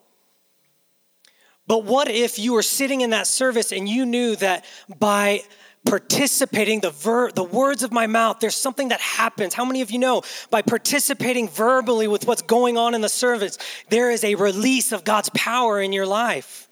But 1.68 1.84
what 1.84 2.10
if 2.10 2.38
you 2.38 2.54
were 2.54 2.64
sitting 2.64 3.02
in 3.02 3.10
that 3.12 3.28
service 3.28 3.72
and 3.72 3.90
you 3.90 4.06
knew 4.06 4.36
that 4.38 4.66
by 5.00 5.42
participating 5.86 6.80
the 6.80 6.90
ver- 6.90 7.32
the 7.32 7.44
words 7.44 7.84
of 7.84 7.92
my 7.92 8.08
mouth 8.08 8.40
there's 8.40 8.56
something 8.56 8.90
that 8.90 9.00
happens. 9.00 9.54
How 9.54 9.66
many 9.66 9.82
of 9.82 9.92
you 9.92 10.00
know 10.00 10.24
by 10.50 10.62
participating 10.64 11.48
verbally 11.48 12.08
with 12.08 12.28
what's 12.28 12.42
going 12.42 12.78
on 12.78 12.96
in 12.96 13.02
the 13.02 13.10
service 13.10 13.58
there 13.90 14.10
is 14.10 14.24
a 14.24 14.34
release 14.36 14.92
of 14.92 15.04
god's 15.04 15.30
power 15.30 15.80
in 15.80 15.94
your 15.94 16.08
life 16.08 16.65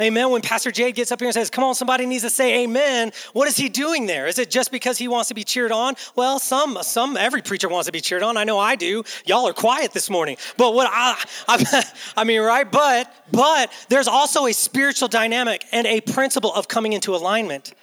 amen. 0.00 0.30
When 0.30 0.42
pastor 0.42 0.70
jade 0.70 0.94
gets 0.94 1.12
up 1.12 1.20
here 1.20 1.28
and 1.28 1.34
says 1.34 1.50
come 1.50 1.64
on 1.64 1.74
somebody 1.74 2.06
needs 2.06 2.22
to 2.22 2.30
say 2.30 2.64
amen 2.64 3.12
what 3.32 3.48
is 3.48 3.56
he 3.56 3.68
doing 3.68 4.06
there? 4.06 4.26
Is 4.26 4.38
it 4.38 4.50
just 4.50 4.70
because 4.70 4.98
he 4.98 5.08
wants 5.08 5.28
to 5.28 5.34
be 5.34 5.44
cheered 5.44 5.72
on? 5.72 5.94
Well 6.16 6.38
some 6.38 6.78
some 6.82 7.16
every 7.16 7.42
preacher 7.42 7.68
wants 7.68 7.86
to 7.86 7.92
be 7.92 8.00
cheered 8.00 8.22
on. 8.22 8.36
I 8.36 8.44
know 8.44 8.58
i 8.58 8.76
do. 8.76 9.04
Y'all 9.26 9.46
are 9.46 9.52
quiet 9.52 9.92
this 9.92 10.10
morning. 10.10 10.36
But 10.56 10.74
what 10.74 10.88
i 10.90 11.22
i, 11.48 11.84
I 12.16 12.24
mean 12.24 12.40
right? 12.40 12.70
But 12.70 13.12
but 13.32 13.72
there's 13.88 14.08
also 14.08 14.46
a 14.46 14.52
spiritual 14.52 15.08
dynamic 15.08 15.64
and 15.72 15.86
a 15.86 16.00
principle 16.00 16.52
of 16.54 16.68
coming 16.68 16.92
into 16.92 17.14
alignment. 17.14 17.74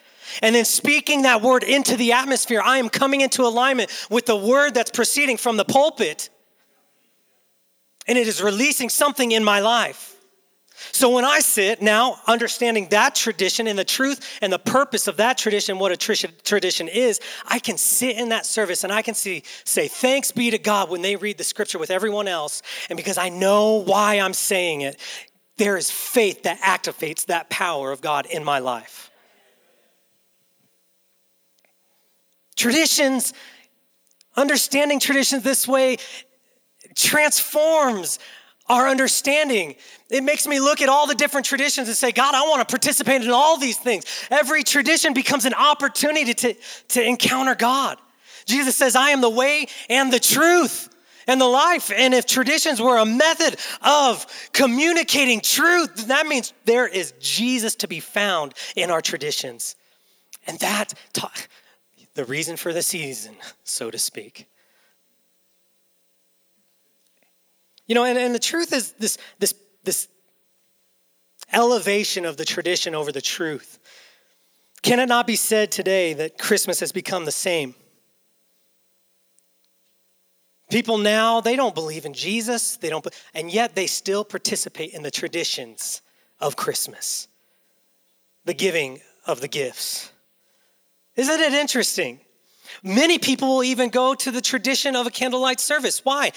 And 0.41 0.55
then 0.55 0.65
speaking 0.65 1.24
that 1.24 1.41
word 1.41 1.63
into 1.63 1.95
the 1.95 2.12
atmosphere, 2.12 2.62
I 2.63 2.77
am 2.77 2.89
coming 2.89 3.21
into 3.21 3.43
alignment 3.43 3.91
with 4.09 4.25
the 4.25 4.36
word 4.36 4.74
that's 4.74 4.91
proceeding 4.91 5.38
from 5.38 5.57
the 5.57 5.65
pulpit. 5.65 6.29
And 8.07 8.17
it 8.17 8.27
is 8.27 8.41
releasing 8.41 8.89
something 8.89 9.31
in 9.31 9.43
my 9.43 9.59
life. 9.59 10.16
So 10.91 11.10
when 11.10 11.25
I 11.25 11.39
sit 11.39 11.81
now, 11.81 12.19
understanding 12.27 12.88
that 12.89 13.15
tradition 13.15 13.67
and 13.67 13.77
the 13.77 13.86
truth 13.86 14.38
and 14.41 14.53
the 14.53 14.60
purpose 14.60 15.07
of 15.07 15.17
that 15.17 15.38
tradition, 15.38 15.79
what 15.79 15.91
a 15.91 15.98
tradition 15.98 16.88
is, 16.88 17.19
I 17.46 17.60
can 17.60 17.77
sit 17.77 18.17
in 18.17 18.29
that 18.29 18.46
service 18.46 18.84
and 18.84 18.93
I 18.93 19.01
can 19.01 19.15
see, 19.15 19.43
say, 19.63 19.88
thanks 19.88 20.31
be 20.31 20.51
to 20.51 20.60
God 20.60 20.89
when 20.89 21.01
they 21.01 21.15
read 21.15 21.38
the 21.38 21.43
scripture 21.43 21.79
with 21.79 21.89
everyone 21.89 22.27
else. 22.27 22.62
And 22.89 22.98
because 22.98 23.17
I 23.17 23.29
know 23.29 23.75
why 23.75 24.19
I'm 24.19 24.34
saying 24.34 24.81
it, 24.81 25.00
there 25.57 25.77
is 25.77 25.89
faith 25.89 26.43
that 26.43 26.62
activates 26.62 27.25
that 27.25 27.50
power 27.50 27.91
of 27.91 28.01
God 28.01 28.27
in 28.27 28.43
my 28.43 28.60
life. 28.60 29.10
Traditions, 32.55 33.34
understanding 34.36 35.00
traditions 35.00 35.43
this 35.43 35.67
way 35.67 35.98
transforms 36.96 38.19
our 38.69 38.88
understanding. 38.88 39.75
It 40.09 40.24
makes 40.24 40.47
me 40.47 40.59
look 40.59 40.81
at 40.81 40.89
all 40.89 41.07
the 41.07 41.15
different 41.15 41.45
traditions 41.45 41.88
and 41.88 41.97
say, 41.97 42.12
God, 42.12 42.36
I 42.36 42.41
want 42.47 42.67
to 42.67 42.71
participate 42.71 43.24
in 43.24 43.31
all 43.31 43.57
these 43.57 43.77
things. 43.77 44.05
Every 44.29 44.63
tradition 44.63 45.13
becomes 45.13 45.45
an 45.45 45.53
opportunity 45.53 46.33
to, 46.33 46.55
to 46.89 47.03
encounter 47.03 47.55
God. 47.55 47.97
Jesus 48.45 48.75
says, 48.75 48.95
I 48.95 49.09
am 49.12 49.21
the 49.21 49.29
way 49.29 49.67
and 49.89 50.12
the 50.12 50.19
truth 50.19 50.89
and 51.27 51.39
the 51.39 51.45
life. 51.45 51.91
And 51.95 52.13
if 52.13 52.25
traditions 52.25 52.81
were 52.81 52.97
a 52.97 53.05
method 53.05 53.57
of 53.81 54.25
communicating 54.53 55.41
truth, 55.41 56.07
that 56.07 56.25
means 56.25 56.53
there 56.65 56.88
is 56.88 57.13
Jesus 57.19 57.75
to 57.75 57.88
be 57.88 58.00
found 58.00 58.53
in 58.75 58.89
our 58.89 59.01
traditions. 59.01 59.75
And 60.47 60.57
that, 60.59 60.93
the 62.13 62.25
reason 62.25 62.55
for 62.55 62.74
the 62.74 62.81
season, 62.81 63.36
so 63.63 63.91
to 63.91 63.97
speak. 63.97 64.47
You 67.88 67.96
know, 67.96 68.03
and, 68.03 68.17
and 68.17 68.36
the 68.36 68.39
truth 68.39 68.74
is 68.74 68.91
this, 68.94 69.17
this, 69.39 69.53
this 69.84 70.08
elevation 71.51 72.25
of 72.25 72.38
the 72.38 72.46
tradition 72.46 72.94
over 72.94 73.12
the 73.12 73.22
truth. 73.22 73.79
Can 74.82 75.00
it 75.00 75.08
not 75.08 75.25
be 75.25 75.36
said 75.36 75.72
today 75.72 76.13
that 76.13 76.38
Christmas 76.38 76.79
has 76.82 76.91
become 76.91 77.25
the 77.25 77.32
same? 77.32 77.74
People 80.70 80.98
now, 80.98 81.39
they 81.39 81.56
don't 81.56 81.74
believe 81.74 82.06
in 82.06 82.13
Jesus, 82.13 82.75
they 82.77 82.89
don't, 82.89 83.08
and 83.34 83.50
yet 83.50 83.74
they 83.74 83.88
still 83.88 84.25
participate 84.25 84.94
in 84.94 85.01
the 85.01 85.12
traditions 85.12 86.01
of 86.41 86.58
Christmas, 86.58 87.29
the 88.44 88.53
giving 88.53 89.00
of 89.25 89.39
the 89.39 89.48
gifts. 89.48 90.12
Isn't 91.15 91.39
it 91.39 91.53
interesting? 91.53 92.20
Many 92.84 93.17
people 93.17 93.48
will 93.48 93.63
even 93.63 93.89
go 93.89 94.13
to 94.13 94.29
the 94.29 94.41
tradition 94.41 94.98
of 94.98 95.08
a 95.08 95.10
candlelight 95.10 95.62
service. 95.62 96.03
Why? 96.03 96.34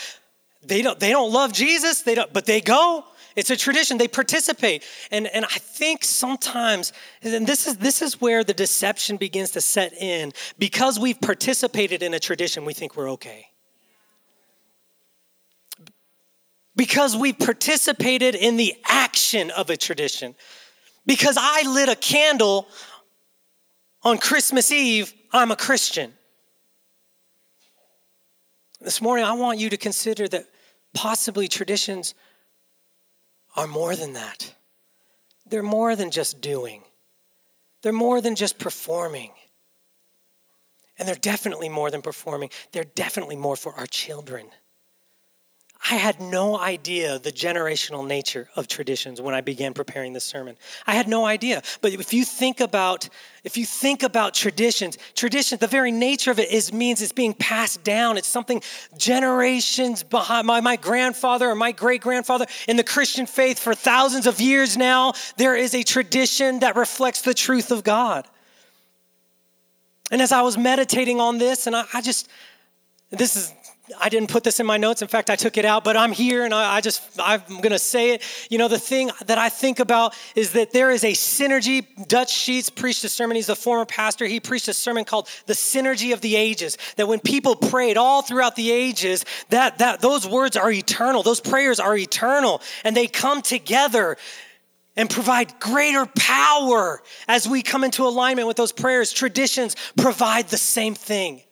They 0.62 0.82
don't, 0.82 1.00
they 1.00 1.10
don't 1.10 1.32
love 1.32 1.52
Jesus, 1.52 2.02
they 2.02 2.14
don't, 2.14 2.32
but 2.32 2.46
they 2.46 2.60
go. 2.60 3.04
It's 3.36 3.50
a 3.50 3.56
tradition. 3.56 3.96
They 3.96 4.08
participate. 4.08 4.84
And, 5.10 5.26
and 5.28 5.44
I 5.44 5.58
think 5.58 6.04
sometimes, 6.04 6.92
and 7.22 7.46
this 7.46 7.66
is, 7.66 7.76
this 7.76 8.02
is 8.02 8.20
where 8.20 8.42
the 8.42 8.52
deception 8.52 9.16
begins 9.16 9.52
to 9.52 9.60
set 9.60 9.92
in. 9.94 10.32
Because 10.58 10.98
we've 10.98 11.20
participated 11.20 12.02
in 12.02 12.12
a 12.12 12.18
tradition, 12.18 12.64
we 12.64 12.74
think 12.74 12.96
we're 12.96 13.12
okay. 13.12 13.46
Because 16.74 17.16
we 17.16 17.32
participated 17.32 18.34
in 18.34 18.56
the 18.56 18.74
action 18.84 19.50
of 19.52 19.70
a 19.70 19.76
tradition. 19.76 20.34
Because 21.06 21.36
I 21.38 21.62
lit 21.68 21.88
a 21.88 21.96
candle 21.96 22.68
on 24.02 24.18
Christmas 24.18 24.72
Eve, 24.72 25.12
I'm 25.32 25.50
a 25.50 25.56
Christian. 25.56 26.12
This 28.80 29.00
morning, 29.00 29.24
I 29.24 29.34
want 29.34 29.58
you 29.58 29.70
to 29.70 29.76
consider 29.76 30.26
that 30.28 30.46
possibly 30.94 31.48
traditions 31.48 32.14
are 33.56 33.66
more 33.66 33.96
than 33.96 34.14
that. 34.14 34.54
They're 35.46 35.62
more 35.62 35.96
than 35.96 36.10
just 36.10 36.40
doing, 36.40 36.82
they're 37.82 37.92
more 37.92 38.20
than 38.20 38.34
just 38.36 38.58
performing. 38.58 39.32
And 40.98 41.08
they're 41.08 41.14
definitely 41.14 41.70
more 41.70 41.90
than 41.90 42.02
performing, 42.02 42.50
they're 42.72 42.84
definitely 42.84 43.36
more 43.36 43.56
for 43.56 43.72
our 43.74 43.86
children. 43.86 44.48
I 45.88 45.94
had 45.94 46.20
no 46.20 46.58
idea 46.58 47.18
the 47.18 47.32
generational 47.32 48.06
nature 48.06 48.50
of 48.54 48.68
traditions 48.68 49.20
when 49.20 49.34
I 49.34 49.40
began 49.40 49.72
preparing 49.72 50.12
this 50.12 50.24
sermon. 50.24 50.56
I 50.86 50.94
had 50.94 51.08
no 51.08 51.24
idea. 51.24 51.62
But 51.80 51.94
if 51.94 52.12
you 52.12 52.24
think 52.24 52.60
about 52.60 53.08
if 53.44 53.56
you 53.56 53.64
think 53.64 54.02
about 54.02 54.34
traditions, 54.34 54.98
traditions, 55.14 55.60
the 55.60 55.66
very 55.66 55.90
nature 55.90 56.30
of 56.30 56.38
it 56.38 56.50
is 56.50 56.70
means 56.74 57.00
it's 57.00 57.12
being 57.12 57.32
passed 57.32 57.82
down. 57.82 58.18
It's 58.18 58.28
something 58.28 58.62
generations 58.98 60.02
behind 60.02 60.46
my, 60.46 60.60
my 60.60 60.76
grandfather 60.76 61.48
or 61.48 61.54
my 61.54 61.72
great 61.72 62.02
grandfather 62.02 62.44
in 62.68 62.76
the 62.76 62.84
Christian 62.84 63.24
faith 63.24 63.58
for 63.58 63.74
thousands 63.74 64.26
of 64.26 64.38
years 64.38 64.76
now. 64.76 65.14
There 65.38 65.56
is 65.56 65.74
a 65.74 65.82
tradition 65.82 66.60
that 66.60 66.76
reflects 66.76 67.22
the 67.22 67.32
truth 67.32 67.70
of 67.70 67.82
God. 67.82 68.26
And 70.10 70.20
as 70.20 70.32
I 70.32 70.42
was 70.42 70.58
meditating 70.58 71.20
on 71.20 71.38
this, 71.38 71.66
and 71.66 71.74
I, 71.74 71.84
I 71.94 72.02
just 72.02 72.28
this 73.10 73.34
is 73.36 73.52
I 73.98 74.08
didn't 74.08 74.30
put 74.30 74.44
this 74.44 74.60
in 74.60 74.66
my 74.66 74.76
notes. 74.76 75.02
In 75.02 75.08
fact, 75.08 75.30
I 75.30 75.36
took 75.36 75.56
it 75.56 75.64
out, 75.64 75.84
but 75.84 75.96
I'm 75.96 76.12
here 76.12 76.44
and 76.44 76.52
I, 76.52 76.76
I 76.76 76.80
just, 76.80 77.02
I'm 77.18 77.42
going 77.48 77.70
to 77.70 77.78
say 77.78 78.10
it. 78.14 78.22
You 78.50 78.58
know, 78.58 78.68
the 78.68 78.78
thing 78.78 79.10
that 79.26 79.38
I 79.38 79.48
think 79.48 79.80
about 79.80 80.14
is 80.34 80.52
that 80.52 80.72
there 80.72 80.90
is 80.90 81.04
a 81.04 81.12
synergy. 81.12 81.86
Dutch 82.08 82.32
Sheets 82.32 82.70
preached 82.70 83.04
a 83.04 83.08
sermon. 83.08 83.36
He's 83.36 83.48
a 83.48 83.56
former 83.56 83.86
pastor. 83.86 84.26
He 84.26 84.40
preached 84.40 84.68
a 84.68 84.74
sermon 84.74 85.04
called 85.04 85.28
The 85.46 85.54
Synergy 85.54 86.12
of 86.12 86.20
the 86.20 86.36
Ages. 86.36 86.78
That 86.96 87.08
when 87.08 87.20
people 87.20 87.56
prayed 87.56 87.96
all 87.96 88.22
throughout 88.22 88.56
the 88.56 88.70
ages, 88.70 89.24
that, 89.48 89.78
that 89.78 90.00
those 90.00 90.26
words 90.28 90.56
are 90.56 90.70
eternal. 90.70 91.22
Those 91.22 91.40
prayers 91.40 91.80
are 91.80 91.96
eternal 91.96 92.62
and 92.84 92.96
they 92.96 93.06
come 93.06 93.42
together 93.42 94.16
and 94.96 95.08
provide 95.08 95.58
greater 95.60 96.04
power 96.04 97.02
as 97.28 97.48
we 97.48 97.62
come 97.62 97.84
into 97.84 98.04
alignment 98.04 98.46
with 98.48 98.56
those 98.56 98.72
prayers. 98.72 99.12
Traditions 99.12 99.76
provide 99.96 100.48
the 100.48 100.58
same 100.58 100.94
thing. 100.94 101.42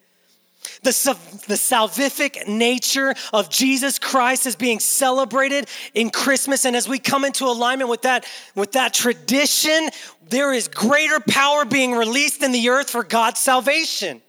The, 0.82 1.16
the 1.46 1.54
salvific 1.54 2.46
nature 2.48 3.14
of 3.32 3.50
Jesus 3.50 3.98
Christ 3.98 4.46
is 4.46 4.56
being 4.56 4.80
celebrated 4.80 5.68
in 5.94 6.10
Christmas. 6.10 6.64
And 6.64 6.76
as 6.76 6.88
we 6.88 6.98
come 6.98 7.25
into 7.25 7.44
alignment 7.44 7.90
with 7.90 8.02
that, 8.02 8.26
with 8.54 8.72
that 8.72 8.94
tradition, 8.94 9.90
there 10.28 10.52
is 10.52 10.68
greater 10.68 11.20
power 11.20 11.64
being 11.64 11.92
released 11.92 12.42
in 12.42 12.52
the 12.52 12.68
earth 12.68 12.90
for 12.90 13.02
God's 13.02 13.40
salvation. 13.40 14.22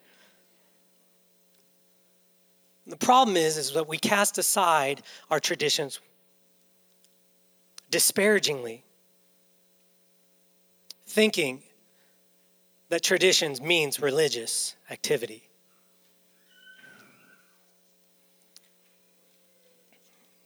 The 2.88 2.98
problem 2.98 3.38
is, 3.38 3.58
is 3.58 3.74
that 3.74 3.88
we 3.88 3.98
cast 3.98 4.38
aside 4.38 5.04
our 5.30 5.40
traditions 5.40 6.00
disparagingly, 7.92 8.84
thinking 11.06 11.62
that 12.90 13.04
traditions 13.04 13.62
means 13.62 14.00
religious 14.00 14.76
activity. 14.90 15.49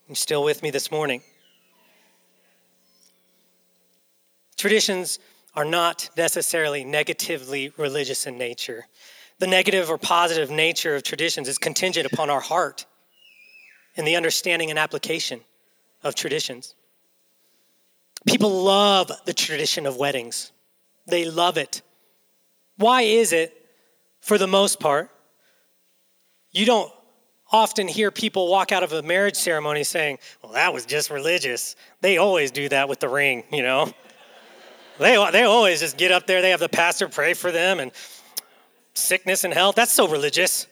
You 0.08 0.16
still 0.16 0.44
with 0.44 0.62
me 0.62 0.70
this 0.70 0.92
morning? 0.92 1.22
Traditions 4.58 5.20
are 5.56 5.66
not 5.66 6.10
necessarily 6.18 6.84
negatively 6.84 7.72
religious 7.78 8.28
in 8.28 8.38
nature. 8.38 8.86
The 9.40 9.48
negative 9.48 9.90
or 9.90 9.98
positive 9.98 10.50
nature 10.50 10.96
of 10.96 11.04
traditions 11.04 11.48
is 11.48 11.58
contingent 11.58 12.12
upon 12.12 12.30
our 12.30 12.40
heart 12.40 12.86
and 13.96 14.06
the 14.06 14.16
understanding 14.16 14.70
and 14.70 14.80
application 14.80 15.42
of 16.04 16.16
traditions. 16.16 16.76
People 18.26 18.64
love 18.64 19.12
the 19.26 19.34
tradition 19.34 19.86
of 19.86 19.98
weddings, 19.98 20.52
they 21.08 21.26
love 21.26 21.58
it. 21.58 21.82
Why 22.78 23.04
is 23.04 23.34
it, 23.34 23.54
for 24.22 24.38
the 24.38 24.48
most 24.48 24.80
part, 24.80 25.10
you 26.52 26.66
don't 26.66 26.92
often 27.54 27.88
hear 27.88 28.12
people 28.12 28.50
walk 28.50 28.72
out 28.72 28.84
of 28.84 28.92
a 28.92 29.04
marriage 29.04 29.36
ceremony 29.36 29.84
saying, 29.84 30.18
Well, 30.42 30.54
that 30.54 30.74
was 30.74 30.86
just 30.86 31.10
religious. 31.10 31.76
They 32.02 32.18
always 32.18 32.52
do 32.52 32.68
that 32.70 32.90
with 32.90 33.00
the 33.00 33.08
ring, 33.08 33.44
you 33.52 33.62
know? 33.62 33.94
they, 35.00 35.24
they 35.32 35.44
always 35.44 35.80
just 35.80 35.96
get 35.96 36.12
up 36.12 36.28
there, 36.28 36.42
they 36.42 36.50
have 36.50 36.60
the 36.60 36.70
pastor 36.70 37.08
pray 37.08 37.34
for 37.34 37.52
them, 37.52 37.80
and 37.80 37.92
sickness 38.96 39.44
and 39.44 39.54
health. 39.54 39.76
That's 39.76 39.94
so 39.94 40.08
religious. 40.08 40.68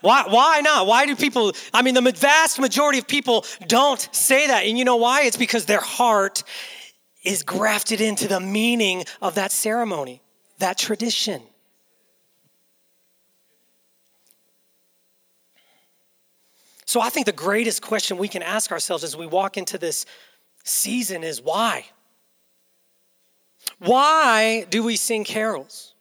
Why, 0.00 0.24
why 0.28 0.62
not? 0.62 0.86
Why 0.86 1.04
do 1.04 1.14
people, 1.14 1.52
I 1.74 1.82
mean, 1.82 1.94
the 1.94 2.12
vast 2.12 2.58
majority 2.58 2.98
of 2.98 3.06
people 3.06 3.44
don't 3.66 4.08
say 4.12 4.46
that. 4.46 4.64
And 4.64 4.78
you 4.78 4.84
know 4.84 4.96
why? 4.96 5.22
It's 5.22 5.36
because 5.36 5.66
their 5.66 5.80
heart 5.80 6.42
is 7.22 7.42
grafted 7.42 8.00
into 8.00 8.26
the 8.26 8.40
meaning 8.40 9.04
of 9.20 9.34
that 9.34 9.52
ceremony, 9.52 10.22
that 10.58 10.78
tradition. 10.78 11.42
So 16.90 17.00
I 17.00 17.08
think 17.08 17.26
the 17.26 17.32
greatest 17.32 17.82
question 17.82 18.18
we 18.18 18.26
can 18.26 18.42
ask 18.42 18.72
ourselves 18.72 19.04
as 19.04 19.16
we 19.16 19.24
walk 19.24 19.56
into 19.56 19.78
this 19.78 20.06
season 20.64 21.22
is 21.22 21.40
why? 21.40 21.84
Why 23.78 24.66
do 24.70 24.82
we 24.82 24.96
sing 24.96 25.22
carols? 25.22 25.94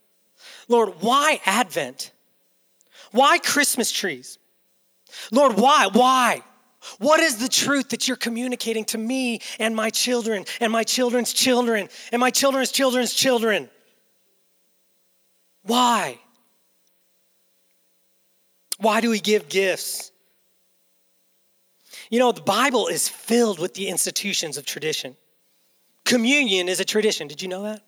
Lord, 0.68 0.96
why 1.00 1.42
Advent? 1.46 2.12
Why 3.12 3.38
Christmas 3.38 3.92
trees? 3.92 4.40
Lord, 5.32 5.58
why? 5.58 5.90
Why? 5.94 6.42
What 6.98 7.20
is 7.20 7.38
the 7.38 7.50
truth 7.50 7.90
that 7.90 8.08
you're 8.08 8.18
communicating 8.18 8.86
to 8.86 8.98
me 8.98 9.42
and 9.60 9.76
my 9.76 9.92
children 9.92 10.44
and 10.60 10.72
my 10.72 10.84
children's 10.84 11.34
children 11.34 11.88
and 12.12 12.20
my 12.20 12.32
children's 12.32 12.72
children's 12.72 13.14
children? 13.14 13.70
Why? 15.62 16.18
Why 18.80 19.02
do 19.02 19.12
we 19.12 19.20
give 19.20 19.50
gifts? 19.50 20.12
You 22.10 22.20
know, 22.20 22.32
the 22.32 22.42
Bible 22.42 22.88
is 22.88 23.08
filled 23.08 23.60
with 23.60 23.76
the 23.76 23.88
institutions 23.88 24.58
of 24.58 24.66
tradition. 24.66 25.16
Communion 26.06 26.68
is 26.68 26.80
a 26.80 26.86
tradition. 26.86 27.28
Did 27.28 27.42
you 27.42 27.48
know 27.48 27.64
that? 27.64 27.84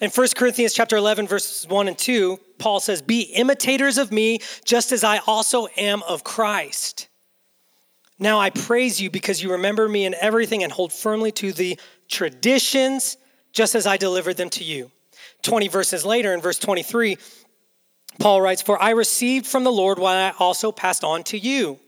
In 0.00 0.10
1 0.10 0.28
Corinthians 0.34 0.72
chapter 0.72 0.96
11 0.96 1.28
verses 1.28 1.68
1 1.68 1.88
and 1.88 1.96
2, 1.96 2.40
Paul 2.58 2.80
says, 2.80 3.02
"Be 3.02 3.20
imitators 3.20 3.98
of 3.98 4.10
me 4.10 4.40
just 4.64 4.92
as 4.92 5.04
I 5.04 5.18
also 5.18 5.68
am 5.76 6.02
of 6.04 6.24
Christ." 6.24 7.08
Now 8.18 8.40
I 8.40 8.50
praise 8.50 9.00
you 9.00 9.10
because 9.10 9.42
you 9.42 9.52
remember 9.52 9.88
me 9.88 10.04
in 10.04 10.14
everything 10.14 10.62
and 10.62 10.72
hold 10.72 10.92
firmly 10.92 11.32
to 11.32 11.52
the 11.52 11.78
traditions 12.08 13.16
just 13.52 13.74
as 13.74 13.86
I 13.86 13.96
delivered 13.96 14.36
them 14.36 14.50
to 14.50 14.64
you. 14.64 14.90
20 15.42 15.68
verses 15.68 16.04
later 16.04 16.32
in 16.32 16.40
verse 16.40 16.58
23, 16.58 17.18
Paul 18.18 18.40
writes, 18.40 18.62
"For 18.62 18.80
I 18.80 18.90
received 18.90 19.46
from 19.46 19.64
the 19.64 19.72
Lord 19.72 19.98
what 19.98 20.16
I 20.16 20.30
also 20.38 20.72
passed 20.72 21.04
on 21.04 21.24
to 21.24 21.38
you." 21.38 21.78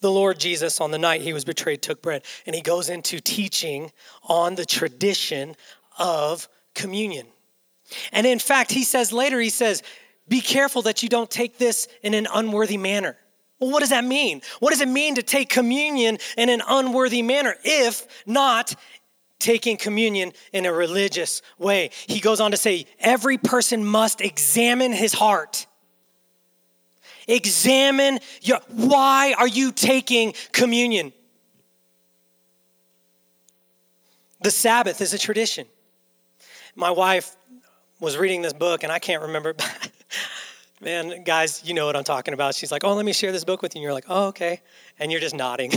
The 0.00 0.10
Lord 0.10 0.38
Jesus, 0.38 0.80
on 0.80 0.90
the 0.90 0.98
night 0.98 1.22
he 1.22 1.32
was 1.32 1.44
betrayed, 1.44 1.82
took 1.82 2.02
bread. 2.02 2.22
And 2.46 2.54
he 2.54 2.62
goes 2.62 2.88
into 2.88 3.20
teaching 3.20 3.92
on 4.22 4.54
the 4.54 4.64
tradition 4.64 5.56
of 5.98 6.48
communion. 6.74 7.26
And 8.12 8.26
in 8.26 8.38
fact, 8.38 8.70
he 8.70 8.84
says 8.84 9.12
later, 9.12 9.40
he 9.40 9.50
says, 9.50 9.82
Be 10.28 10.40
careful 10.40 10.82
that 10.82 11.02
you 11.02 11.08
don't 11.08 11.30
take 11.30 11.58
this 11.58 11.88
in 12.02 12.14
an 12.14 12.26
unworthy 12.32 12.76
manner. 12.76 13.16
Well, 13.58 13.70
what 13.70 13.80
does 13.80 13.88
that 13.90 14.04
mean? 14.04 14.42
What 14.60 14.70
does 14.70 14.80
it 14.80 14.88
mean 14.88 15.16
to 15.16 15.22
take 15.22 15.48
communion 15.48 16.18
in 16.36 16.48
an 16.48 16.62
unworthy 16.68 17.22
manner, 17.22 17.56
if 17.64 18.06
not 18.24 18.74
taking 19.40 19.76
communion 19.76 20.32
in 20.52 20.64
a 20.64 20.72
religious 20.72 21.42
way? 21.58 21.90
He 22.06 22.20
goes 22.20 22.40
on 22.40 22.52
to 22.52 22.56
say, 22.56 22.86
Every 23.00 23.38
person 23.38 23.84
must 23.84 24.20
examine 24.20 24.92
his 24.92 25.12
heart 25.12 25.66
Examine 27.28 28.18
your, 28.42 28.58
why 28.68 29.34
are 29.38 29.46
you 29.46 29.70
taking 29.70 30.34
communion? 30.52 31.12
The 34.40 34.50
Sabbath 34.50 35.00
is 35.00 35.12
a 35.12 35.18
tradition. 35.18 35.66
My 36.74 36.90
wife 36.90 37.36
was 38.00 38.16
reading 38.16 38.42
this 38.42 38.52
book, 38.52 38.82
and 38.82 38.90
I 38.90 38.98
can't 38.98 39.22
remember. 39.22 39.54
Man, 40.80 41.24
guys, 41.24 41.62
you 41.64 41.74
know 41.74 41.86
what 41.86 41.96
I'm 41.96 42.04
talking 42.04 42.34
about. 42.34 42.54
She's 42.54 42.70
like, 42.70 42.84
Oh, 42.84 42.94
let 42.94 43.04
me 43.04 43.12
share 43.12 43.32
this 43.32 43.44
book 43.44 43.62
with 43.62 43.74
you. 43.74 43.80
And 43.80 43.82
you're 43.82 43.92
like, 43.92 44.04
Oh, 44.08 44.28
okay. 44.28 44.60
And 44.98 45.10
you're 45.10 45.20
just 45.20 45.34
nodding. 45.34 45.72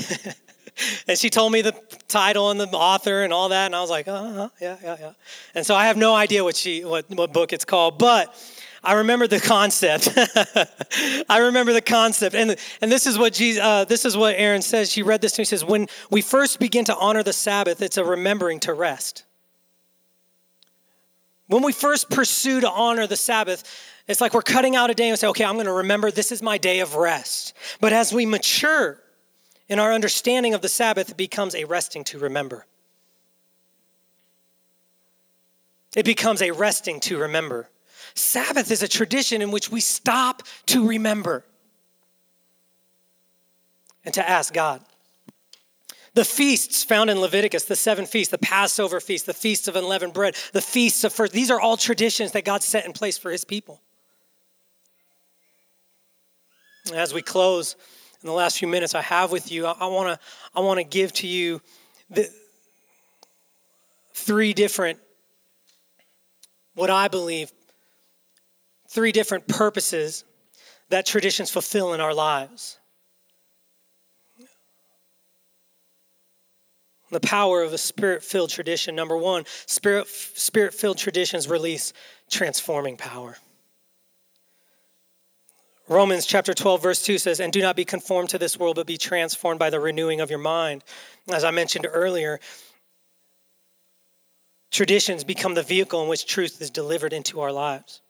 and 1.08 1.18
she 1.18 1.30
told 1.30 1.52
me 1.52 1.62
the 1.62 1.74
title 2.08 2.52
and 2.52 2.60
the 2.60 2.68
author 2.68 3.24
and 3.24 3.34
all 3.34 3.50
that. 3.50 3.66
And 3.66 3.76
I 3.76 3.82
was 3.82 3.90
like, 3.90 4.08
uh-huh, 4.08 4.50
yeah, 4.60 4.78
yeah, 4.84 4.98
yeah. 5.00 5.12
And 5.56 5.66
so 5.66 5.76
I 5.76 5.86
have 5.88 5.98
no 5.98 6.14
idea 6.16 6.44
what, 6.44 6.56
she, 6.56 6.84
what, 6.84 7.10
what 7.10 7.34
book 7.34 7.54
it's 7.54 7.66
called. 7.66 7.98
But 7.98 8.34
I 8.84 8.94
remember 8.94 9.28
the 9.28 9.40
concept. 9.40 10.10
I 11.30 11.38
remember 11.40 11.72
the 11.72 11.82
concept. 11.82 12.36
And, 12.36 12.56
and 12.82 12.92
this 12.92 13.06
is 13.06 13.18
what 13.18 13.34
Jesus, 13.34 13.62
uh, 13.64 13.86
this 13.86 14.06
is 14.06 14.18
what 14.18 14.36
Erin 14.36 14.64
says. 14.64 14.92
She 14.92 15.04
read 15.04 15.22
this 15.22 15.34
to 15.34 15.42
me. 15.42 15.46
She 15.46 15.50
says, 15.50 15.64
when 15.64 15.88
we 16.10 16.22
first 16.22 16.60
begin 16.60 16.86
to 16.86 16.96
honor 16.96 17.22
the 17.22 17.34
Sabbath, 17.34 17.82
it's 17.82 17.98
a 17.98 18.04
remembering 18.04 18.60
to 18.62 18.74
rest. 18.74 19.24
When 21.46 21.62
we 21.62 21.74
first 21.74 22.10
pursue 22.10 22.62
to 22.62 22.72
honor 22.72 23.06
the 23.06 23.18
Sabbath, 23.18 23.64
it's 24.08 24.20
like 24.20 24.34
we're 24.34 24.42
cutting 24.42 24.76
out 24.76 24.90
a 24.90 24.96
day 24.96 25.10
and 25.10 25.20
say, 25.20 25.28
okay, 25.28 25.46
I'm 25.46 25.56
going 25.56 25.68
to 25.68 25.74
remember 25.74 26.10
this 26.10 26.32
is 26.32 26.42
my 26.42 26.58
day 26.58 26.80
of 26.80 26.96
rest. 26.96 27.54
But 27.80 27.94
as 27.94 28.12
we 28.12 28.26
mature 28.26 29.00
in 29.70 29.78
our 29.78 29.94
understanding 29.94 30.54
of 30.56 30.62
the 30.62 30.70
Sabbath, 30.70 31.12
it 31.12 31.18
becomes 31.18 31.54
a 31.54 31.66
resting 31.66 32.04
to 32.06 32.18
remember. 32.18 32.66
It 35.96 36.06
becomes 36.06 36.42
a 36.42 36.52
resting 36.52 37.00
to 37.02 37.18
remember. 37.20 37.70
Sabbath 38.16 38.72
is 38.72 38.84
a 38.84 38.88
tradition 38.88 39.42
in 39.42 39.52
which 39.52 39.72
we 39.72 39.80
stop 39.80 40.44
to 40.68 40.88
remember 40.88 41.46
and 44.04 44.14
to 44.14 44.28
ask 44.28 44.54
God. 44.54 44.82
The 46.14 46.26
feasts 46.26 46.84
found 46.84 47.10
in 47.10 47.20
Leviticus, 47.22 47.64
the 47.64 47.76
seven 47.76 48.06
feasts, 48.06 48.32
the 48.32 48.38
Passover 48.38 49.00
feast, 49.00 49.26
the 49.26 49.34
feasts 49.34 49.70
of 49.70 49.78
unleavened 49.78 50.14
bread, 50.14 50.36
the 50.52 50.62
feasts 50.62 51.04
of 51.06 51.14
first, 51.14 51.32
these 51.32 51.50
are 51.50 51.60
all 51.60 51.78
traditions 51.78 52.34
that 52.34 52.44
God 52.44 52.64
set 52.64 52.86
in 52.86 52.92
place 52.92 53.18
for 53.18 53.32
his 53.32 53.46
people. 53.46 53.82
As 56.94 57.14
we 57.14 57.22
close 57.22 57.76
in 58.22 58.28
the 58.28 58.34
last 58.34 58.60
few 58.60 58.68
minutes 58.68 58.94
I 58.94 59.02
have 59.02 59.32
with 59.32 59.52
you, 59.52 59.66
I 59.66 59.86
want 59.86 60.10
to 60.10 60.26
I 60.54 60.60
want 60.60 60.80
to 60.80 60.84
give 60.84 61.14
to 61.14 61.28
you 61.28 61.62
the 62.10 62.30
three 64.14 64.54
different 64.54 65.00
what 66.74 66.90
I 66.90 67.08
believe 67.08 67.52
three 68.92 69.14
different 69.14 69.48
purposes 69.48 70.26
that 70.90 71.06
traditions 71.06 71.50
fulfill 71.50 71.94
in 71.94 72.02
our 72.02 72.14
lives. 72.14 72.78
The 77.10 77.22
power 77.22 77.62
of 77.62 77.74
a 77.74 77.78
spirit 77.78 78.24
filled 78.24 78.50
tradition. 78.50 78.96
Number 78.96 79.18
one, 79.18 79.46
spirit 79.66 80.08
filled 80.08 80.98
traditions 80.98 81.48
release 81.48 81.94
transforming 82.30 82.98
power. 82.98 83.38
Romans 85.88 86.26
chapter 86.26 86.54
12, 86.54 86.82
verse 86.82 87.04
2 87.04 87.18
says, 87.18 87.40
And 87.42 87.52
do 87.52 87.62
not 87.62 87.76
be 87.76 87.84
conformed 87.84 88.30
to 88.30 88.38
this 88.38 88.58
world, 88.58 88.78
but 88.78 88.88
be 88.88 88.98
transformed 88.98 89.60
by 89.60 89.70
the 89.70 89.80
renewing 89.80 90.22
of 90.22 90.30
your 90.30 90.40
mind. 90.40 90.84
As 91.30 91.44
I 91.44 91.52
mentioned 91.52 91.88
earlier, 91.90 92.40
traditions 94.70 95.26
become 95.26 95.54
the 95.54 95.64
vehicle 95.64 96.02
in 96.02 96.10
which 96.10 96.26
truth 96.26 96.62
is 96.62 96.70
delivered 96.70 97.12
into 97.12 97.42
our 97.42 97.52
lives. 97.52 98.02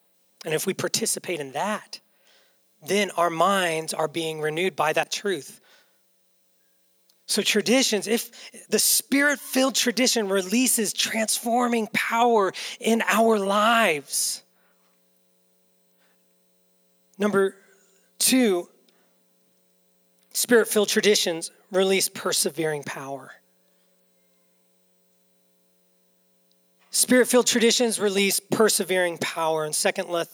And 0.45 0.53
if 0.53 0.65
we 0.65 0.73
participate 0.73 1.39
in 1.39 1.51
that, 1.51 1.99
then 2.87 3.11
our 3.11 3.29
minds 3.29 3.93
are 3.93 4.07
being 4.07 4.41
renewed 4.41 4.75
by 4.75 4.93
that 4.93 5.11
truth. 5.11 5.61
So, 7.27 7.41
traditions, 7.41 8.07
if 8.07 8.67
the 8.69 8.79
spirit 8.79 9.39
filled 9.39 9.75
tradition 9.75 10.27
releases 10.27 10.91
transforming 10.91 11.87
power 11.93 12.51
in 12.79 13.01
our 13.07 13.39
lives. 13.39 14.43
Number 17.17 17.55
two, 18.19 18.67
spirit 20.33 20.67
filled 20.67 20.89
traditions 20.89 21.51
release 21.71 22.09
persevering 22.09 22.83
power. 22.83 23.31
Spirit 26.91 27.27
filled 27.27 27.47
traditions 27.47 27.99
release 27.99 28.39
persevering 28.39 29.17
power. 29.19 29.65
In 29.65 29.71
2 29.71 29.91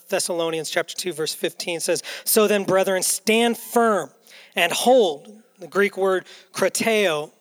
Thessalonians 0.10 0.72
chapter 0.72 0.96
2, 0.96 1.14
verse 1.14 1.34
15 1.34 1.80
says, 1.80 2.02
So 2.24 2.48
then, 2.48 2.64
brethren, 2.64 3.04
stand 3.04 3.58
firm 3.58 4.10
and 4.56 4.72
hold 4.72 5.32
the 5.60 5.68
Greek 5.68 5.98
word 5.98 6.26
krateo, 6.52 7.32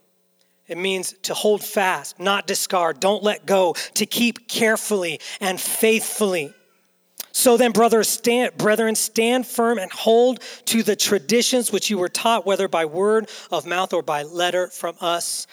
it 0.69 0.77
means 0.77 1.15
to 1.23 1.35
hold 1.35 1.63
fast, 1.63 2.19
not 2.19 2.47
discard, 2.47 3.01
don't 3.01 3.23
let 3.23 3.47
go, 3.47 3.75
to 3.95 4.05
keep 4.05 4.49
carefully 4.49 5.21
and 5.41 5.61
faithfully. 5.61 6.53
So 7.33 7.57
then, 7.57 7.73
brothers, 7.73 8.09
stand, 8.09 8.57
brethren, 8.57 8.95
stand 8.95 9.47
firm 9.47 9.79
and 9.79 9.93
hold 9.93 10.41
to 10.67 10.83
the 10.83 10.97
traditions 10.97 11.71
which 11.71 11.91
you 11.91 11.99
were 11.99 12.09
taught, 12.09 12.47
whether 12.47 12.67
by 12.67 12.87
word 12.87 13.29
of 13.53 13.67
mouth 13.67 13.93
or 13.93 14.03
by 14.03 14.23
letter 14.25 14.69
from 14.69 14.97
us. 15.01 15.47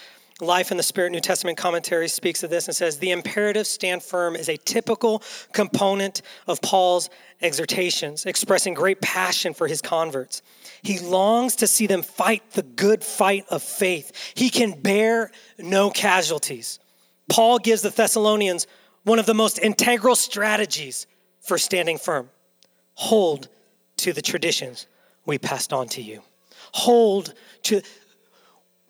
Life 0.43 0.71
in 0.71 0.77
the 0.77 0.84
Spirit 0.84 1.12
New 1.12 1.19
Testament 1.19 1.58
commentary 1.58 2.08
speaks 2.08 2.43
of 2.43 2.49
this 2.49 2.67
and 2.67 2.75
says 2.75 2.97
the 2.97 3.12
imperative 3.12 3.65
stand 3.65 4.03
firm 4.03 4.36
is 4.36 4.49
a 4.49 4.58
typical 4.58 5.23
component 5.53 6.21
of 6.47 6.62
Paul's 6.62 7.10
exhortations, 7.41 8.25
expressing 8.25 8.73
great 8.73 9.01
passion 9.01 9.53
for 9.53 9.67
his 9.67 9.82
converts. 9.82 10.41
He 10.82 10.99
longs 10.99 11.56
to 11.58 11.67
see 11.67 11.88
them 11.88 12.01
fight 12.01 12.51
the 12.51 12.63
good 12.63 13.03
fight 13.03 13.45
of 13.49 13.63
faith. 13.63 14.34
He 14.36 14.49
can 14.49 14.79
bear 14.79 15.32
no 15.58 15.89
casualties. 15.89 16.79
Paul 17.29 17.60
gives 17.60 17.82
the 17.82 17.89
Thessalonians 17.89 18.67
one 19.03 19.19
of 19.19 19.25
the 19.25 19.34
most 19.34 19.60
integral 19.60 20.15
strategies 20.15 21.08
for 21.41 21.58
standing 21.58 21.97
firm 21.97 22.29
hold 22.95 23.49
to 23.97 24.13
the 24.13 24.21
traditions 24.21 24.88
we 25.25 25.38
passed 25.38 25.73
on 25.73 25.88
to 25.88 26.01
you. 26.01 26.21
Hold 26.73 27.34
to, 27.63 27.82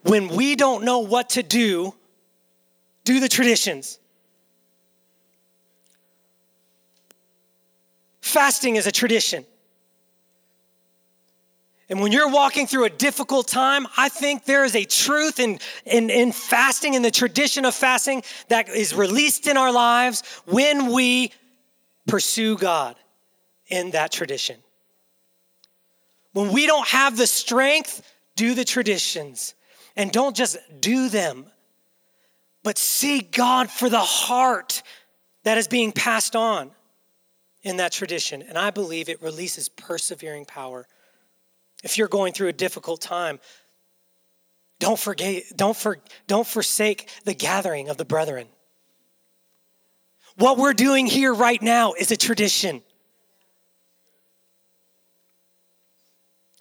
when 0.03 0.27
we 0.27 0.55
don't 0.55 0.83
know 0.83 0.99
what 0.99 1.31
to 1.31 1.43
do, 1.43 1.93
do 3.03 3.19
the 3.19 3.29
traditions. 3.29 3.99
Fasting 8.21 8.75
is 8.75 8.87
a 8.87 8.91
tradition. 8.91 9.45
And 11.89 11.99
when 11.99 12.11
you're 12.11 12.29
walking 12.29 12.65
through 12.65 12.85
a 12.85 12.89
difficult 12.89 13.47
time, 13.47 13.85
I 13.97 14.09
think 14.09 14.45
there 14.45 14.63
is 14.63 14.75
a 14.75 14.85
truth 14.85 15.39
in, 15.39 15.59
in, 15.85 16.09
in 16.09 16.31
fasting, 16.31 16.93
in 16.93 17.01
the 17.01 17.11
tradition 17.11 17.65
of 17.65 17.75
fasting, 17.75 18.23
that 18.47 18.69
is 18.69 18.95
released 18.95 19.47
in 19.47 19.57
our 19.57 19.71
lives 19.71 20.23
when 20.45 20.91
we 20.91 21.31
pursue 22.07 22.57
God 22.57 22.95
in 23.67 23.91
that 23.91 24.11
tradition. 24.11 24.57
When 26.31 26.51
we 26.51 26.65
don't 26.65 26.87
have 26.87 27.15
the 27.15 27.27
strength, 27.27 28.01
do 28.35 28.55
the 28.55 28.65
traditions. 28.65 29.53
And 29.95 30.11
don't 30.11 30.35
just 30.35 30.57
do 30.79 31.09
them, 31.09 31.45
but 32.63 32.77
see 32.77 33.21
God 33.21 33.69
for 33.69 33.89
the 33.89 33.99
heart 33.99 34.81
that 35.43 35.57
is 35.57 35.67
being 35.67 35.91
passed 35.91 36.35
on 36.35 36.71
in 37.61 37.77
that 37.77 37.91
tradition. 37.91 38.41
And 38.41 38.57
I 38.57 38.71
believe 38.71 39.09
it 39.09 39.21
releases 39.21 39.69
persevering 39.69 40.45
power 40.45 40.87
if 41.83 41.97
you're 41.97 42.07
going 42.07 42.33
through 42.33 42.47
a 42.47 42.53
difficult 42.53 43.01
time, 43.01 43.39
don't 44.79 44.97
forget, 44.97 45.43
don't, 45.55 45.75
for, 45.75 45.99
don't 46.27 46.47
forsake 46.47 47.09
the 47.25 47.33
gathering 47.33 47.89
of 47.89 47.97
the 47.97 48.05
brethren. 48.05 48.47
What 50.37 50.57
we're 50.57 50.73
doing 50.73 51.05
here 51.05 51.33
right 51.33 51.61
now 51.61 51.93
is 51.93 52.09
a 52.11 52.17
tradition. 52.17 52.81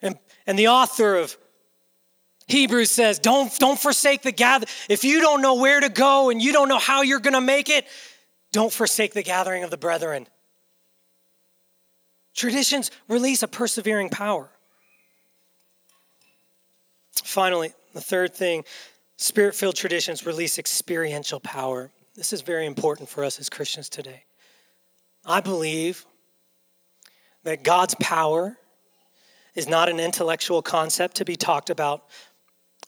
And, 0.03 0.19
and 0.47 0.59
the 0.59 0.69
author 0.69 1.17
of 1.17 1.37
Hebrews 2.49 2.91
says, 2.91 3.19
don't, 3.19 3.57
don't 3.59 3.79
forsake 3.79 4.23
the 4.23 4.33
gather. 4.33 4.67
If 4.89 5.05
you 5.05 5.21
don't 5.21 5.43
know 5.43 5.55
where 5.55 5.81
to 5.81 5.89
go 5.89 6.31
and 6.31 6.43
you 6.43 6.53
don't 6.53 6.69
know 6.69 6.79
how 6.79 7.03
you're 7.03 7.21
going 7.21 7.35
to 7.35 7.41
make 7.41 7.69
it, 7.69 7.87
don't 8.53 8.73
forsake 8.73 9.15
the 9.15 9.23
gathering 9.23 9.65
of 9.65 9.71
the 9.71 9.77
brethren. 9.77 10.27
Traditions 12.35 12.91
release 13.09 13.43
a 13.43 13.49
persevering 13.49 14.11
power. 14.11 14.51
Finally, 17.25 17.73
the 17.95 18.01
third 18.01 18.35
thing 18.35 18.65
spirit 19.17 19.55
filled 19.55 19.77
traditions 19.77 20.27
release 20.27 20.59
experiential 20.59 21.41
power. 21.41 21.91
This 22.15 22.33
is 22.33 22.43
very 22.43 22.67
important 22.67 23.09
for 23.09 23.25
us 23.25 23.39
as 23.39 23.49
Christians 23.49 23.89
today. 23.89 24.25
I 25.25 25.41
believe 25.41 26.05
that 27.45 27.63
God's 27.63 27.95
power 27.97 28.57
is 29.55 29.69
not 29.69 29.89
an 29.89 30.01
intellectual 30.01 30.63
concept 30.63 31.17
to 31.17 31.25
be 31.25 31.37
talked 31.37 31.71
about, 31.71 32.05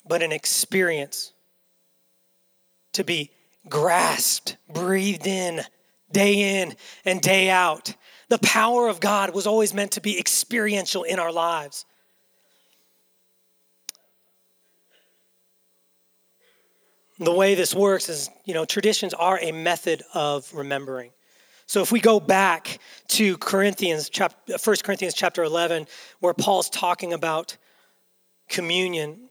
but 0.07 0.23
an 0.23 0.33
experience 0.33 1.33
to 2.93 3.05
be 3.05 3.31
grasped, 3.69 4.57
breathed 4.73 5.27
in, 5.27 5.63
day 6.13 6.61
in 6.61 6.75
and 7.05 7.21
day 7.21 7.51
out. 7.51 7.95
The 8.29 8.39
power 8.39 8.89
of 8.89 9.01
God 9.01 9.35
was 9.35 9.47
always 9.47 9.75
meant 9.75 9.93
to 9.93 10.01
be 10.01 10.19
experiential 10.19 11.03
in 11.03 11.19
our 11.19 11.33
lives. 11.33 11.85
the 17.19 17.33
way 17.33 17.55
this 17.55 17.75
works 17.75 18.09
is, 18.09 18.31
you 18.45 18.55
know, 18.55 18.65
traditions 18.65 19.15
are 19.15 19.39
a 19.41 19.53
method 19.53 20.03
of 20.15 20.53
remembering. 20.53 21.13
So 21.67 21.81
if 21.81 21.93
we 21.93 22.01
go 22.01 22.21
back 22.21 22.79
to 23.09 23.39
Corinthians, 23.39 24.11
chapter, 24.11 24.57
1 24.63 24.77
Corinthians 24.85 25.15
chapter 25.15 25.45
11, 25.45 25.87
where 26.21 26.35
Paul's 26.35 26.69
talking 26.69 27.13
about 27.13 27.57
communion, 28.49 29.31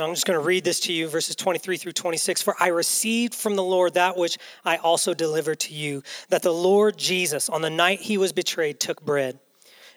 I'm 0.00 0.14
just 0.14 0.26
going 0.26 0.38
to 0.38 0.44
read 0.44 0.64
this 0.64 0.80
to 0.80 0.92
you, 0.92 1.08
verses 1.08 1.36
23 1.36 1.76
through 1.76 1.92
26. 1.92 2.42
For 2.42 2.54
I 2.60 2.68
received 2.68 3.34
from 3.34 3.56
the 3.56 3.62
Lord 3.62 3.94
that 3.94 4.16
which 4.16 4.38
I 4.64 4.76
also 4.76 5.14
delivered 5.14 5.60
to 5.60 5.74
you, 5.74 6.02
that 6.28 6.42
the 6.42 6.52
Lord 6.52 6.96
Jesus, 6.98 7.48
on 7.48 7.62
the 7.62 7.70
night 7.70 8.00
he 8.00 8.18
was 8.18 8.32
betrayed, 8.32 8.80
took 8.80 9.04
bread. 9.04 9.38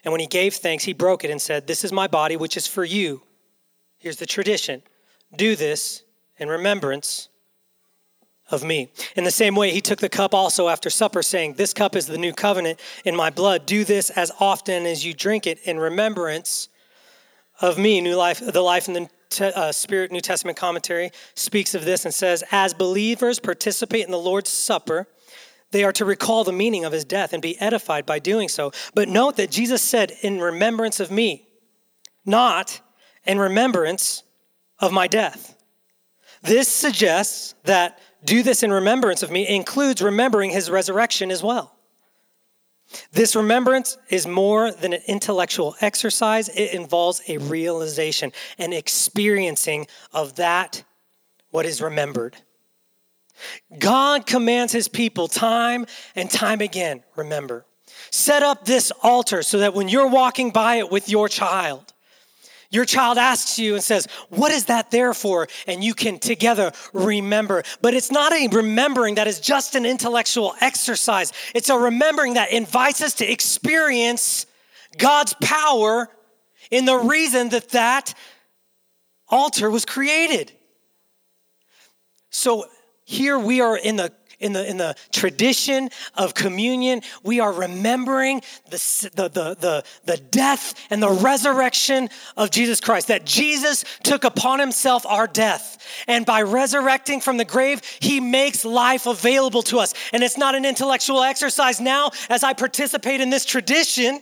And 0.04 0.12
when 0.12 0.22
he 0.22 0.28
gave 0.28 0.56
thanks, 0.56 0.84
he 0.84 0.94
broke 0.94 1.24
it 1.24 1.32
and 1.32 1.42
said, 1.42 1.68
This 1.68 1.84
is 1.84 1.92
my 1.92 2.08
body, 2.08 2.36
which 2.36 2.58
is 2.58 2.68
for 2.68 2.84
you. 2.84 3.22
Here's 4.00 4.18
the 4.18 4.26
tradition 4.26 4.82
do 5.36 5.56
this 5.56 6.04
in 6.38 6.50
remembrance 6.50 7.30
of 8.50 8.64
me. 8.64 8.92
In 9.16 9.24
the 9.24 9.32
same 9.32 9.56
way, 9.56 9.72
he 9.72 9.82
took 9.82 10.00
the 10.00 10.10
cup 10.10 10.34
also 10.34 10.68
after 10.68 10.90
supper, 10.90 11.22
saying, 11.22 11.54
This 11.54 11.74
cup 11.74 11.96
is 11.96 12.08
the 12.08 12.18
new 12.18 12.34
covenant 12.34 12.80
in 13.06 13.16
my 13.16 13.30
blood. 13.30 13.66
Do 13.66 13.84
this 13.84 14.10
as 14.10 14.32
often 14.40 14.86
as 14.86 15.06
you 15.06 15.14
drink 15.14 15.48
it 15.48 15.60
in 15.64 15.80
remembrance 15.80 16.70
of 17.62 17.78
me. 17.78 18.02
New 18.02 18.16
life, 18.16 18.40
the 18.40 18.62
life 18.62 18.88
in 18.88 18.94
the 18.94 19.10
uh, 19.39 19.72
Spirit 19.72 20.12
New 20.12 20.20
Testament 20.20 20.58
commentary 20.58 21.12
speaks 21.36 21.76
of 21.76 21.86
this 21.86 22.06
and 22.06 22.13
says, 22.13 22.44
As 22.52 22.74
believers 22.74 23.39
participate 23.39 24.06
in 24.06 24.12
the 24.12 24.17
Lord's 24.17 24.50
Supper, 24.50 25.08
they 25.72 25.84
are 25.84 25.94
to 25.94 26.06
recall 26.06 26.44
the 26.44 26.52
meaning 26.52 26.84
of 26.84 26.91
his 26.91 27.06
death 27.06 27.32
and 27.32 27.41
be 27.41 27.60
edified 27.62 28.06
by 28.06 28.20
doing 28.20 28.50
so. 28.50 28.72
But 28.94 29.08
note 29.08 29.38
that 29.38 29.52
Jesus 29.52 29.82
said, 29.82 30.12
In 30.22 30.41
remembrance 30.41 31.00
of 31.00 31.12
me, 31.12 31.48
not 32.26 32.82
in 33.26 33.39
remembrance 33.39 34.24
of 34.80 34.91
my 34.91 35.08
death. 35.08 35.56
This 36.41 36.67
suggests 36.67 37.54
that 37.63 38.00
do 38.26 38.44
this 38.44 38.63
in 38.63 38.72
remembrance 38.72 39.24
of 39.24 39.32
me 39.32 39.48
includes 39.48 40.02
remembering 40.02 40.50
his 40.50 40.70
resurrection 40.70 41.32
as 41.32 41.44
well. 41.44 41.76
This 43.12 43.36
remembrance 43.36 43.97
is 44.10 44.27
more 44.27 44.71
than 44.71 44.93
an 44.93 45.01
intellectual 45.08 45.75
exercise, 45.82 46.49
it 46.49 46.73
involves 46.73 47.21
a 47.27 47.38
realization, 47.38 48.32
an 48.58 48.73
experiencing 48.73 49.88
of 50.12 50.36
that 50.36 50.84
what 51.51 51.65
is 51.65 51.82
remembered. 51.82 52.36
God 53.77 54.25
commands 54.25 54.73
his 54.73 54.88
people 54.88 55.27
time 55.27 55.86
and 56.15 56.30
time 56.30 56.62
again 56.62 57.04
remember. 57.15 57.65
Set 58.10 58.43
up 58.43 58.65
this 58.65 58.91
altar 59.04 59.43
so 59.43 59.60
that 59.60 59.73
when 59.73 59.88
you're 59.88 60.10
walking 60.10 60.51
by 60.51 60.75
it 60.75 60.91
with 60.91 61.10
your 61.10 61.27
child, 61.30 61.90
your 62.72 62.86
child 62.86 63.18
asks 63.18 63.60
you 63.60 63.76
and 63.76 63.84
says, 63.84 64.08
What 64.30 64.52
is 64.52 64.66
that 64.66 64.92
there 64.92 65.14
for? 65.14 65.48
And 65.68 65.84
you 65.84 65.94
can 65.94 66.18
together 66.20 66.72
remember. 66.94 67.64
But 67.82 67.94
it's 67.94 68.12
not 68.12 68.32
a 68.34 68.48
remembering 68.48 69.16
that 69.16 69.28
is 69.28 69.40
just 69.40 69.76
an 69.76 69.86
intellectual 69.86 70.56
exercise, 70.62 71.32
it's 71.54 71.70
a 71.70 71.78
remembering 71.78 72.36
that 72.36 72.52
invites 72.52 73.02
us 73.02 73.14
to 73.16 73.30
experience 73.30 74.46
God's 74.98 75.36
power 75.42 76.10
in 76.72 76.86
the 76.86 76.98
reason 76.98 77.50
that 77.50 77.70
that 77.70 78.14
altar 79.28 79.70
was 79.70 79.86
created. 79.86 80.52
So 82.30 82.66
here 83.04 83.38
we 83.38 83.60
are 83.60 83.78
in 83.78 83.98
the 83.98 84.14
in 84.41 84.54
the, 84.54 84.69
in 84.69 84.77
the 84.77 84.95
tradition 85.12 85.89
of 86.15 86.34
communion, 86.34 87.01
we 87.23 87.39
are 87.39 87.54
remembering 87.54 88.41
the, 88.69 89.10
the, 89.15 89.30
the, 89.30 89.56
the, 89.56 89.84
the 90.06 90.17
death 90.17 90.73
and 90.89 91.01
the 91.01 91.12
resurrection 91.12 92.10
of 92.36 92.51
Jesus 92.51 92.82
Christ, 92.82 93.08
that 93.08 93.25
Jesus 93.25 93.86
took 94.04 94.23
upon 94.23 94.60
himself 94.60 95.06
our 95.06 95.27
death. 95.27 95.77
And 96.08 96.25
by 96.25 96.41
resurrecting 96.41 97.21
from 97.21 97.38
the 97.38 97.45
grave, 97.45 97.82
he 97.99 98.19
makes 98.19 98.65
life 98.65 99.06
available 99.06 99.62
to 99.63 99.80
us. 99.80 99.93
And 100.12 100.23
it's 100.23 100.38
not 100.38 100.56
an 100.56 100.65
intellectual 100.65 101.23
exercise 101.23 101.80
now 101.80 102.12
as 102.30 102.43
I 102.43 102.54
participate 102.54 103.21
in 103.21 103.30
this 103.30 103.45
tradition. 103.45 104.21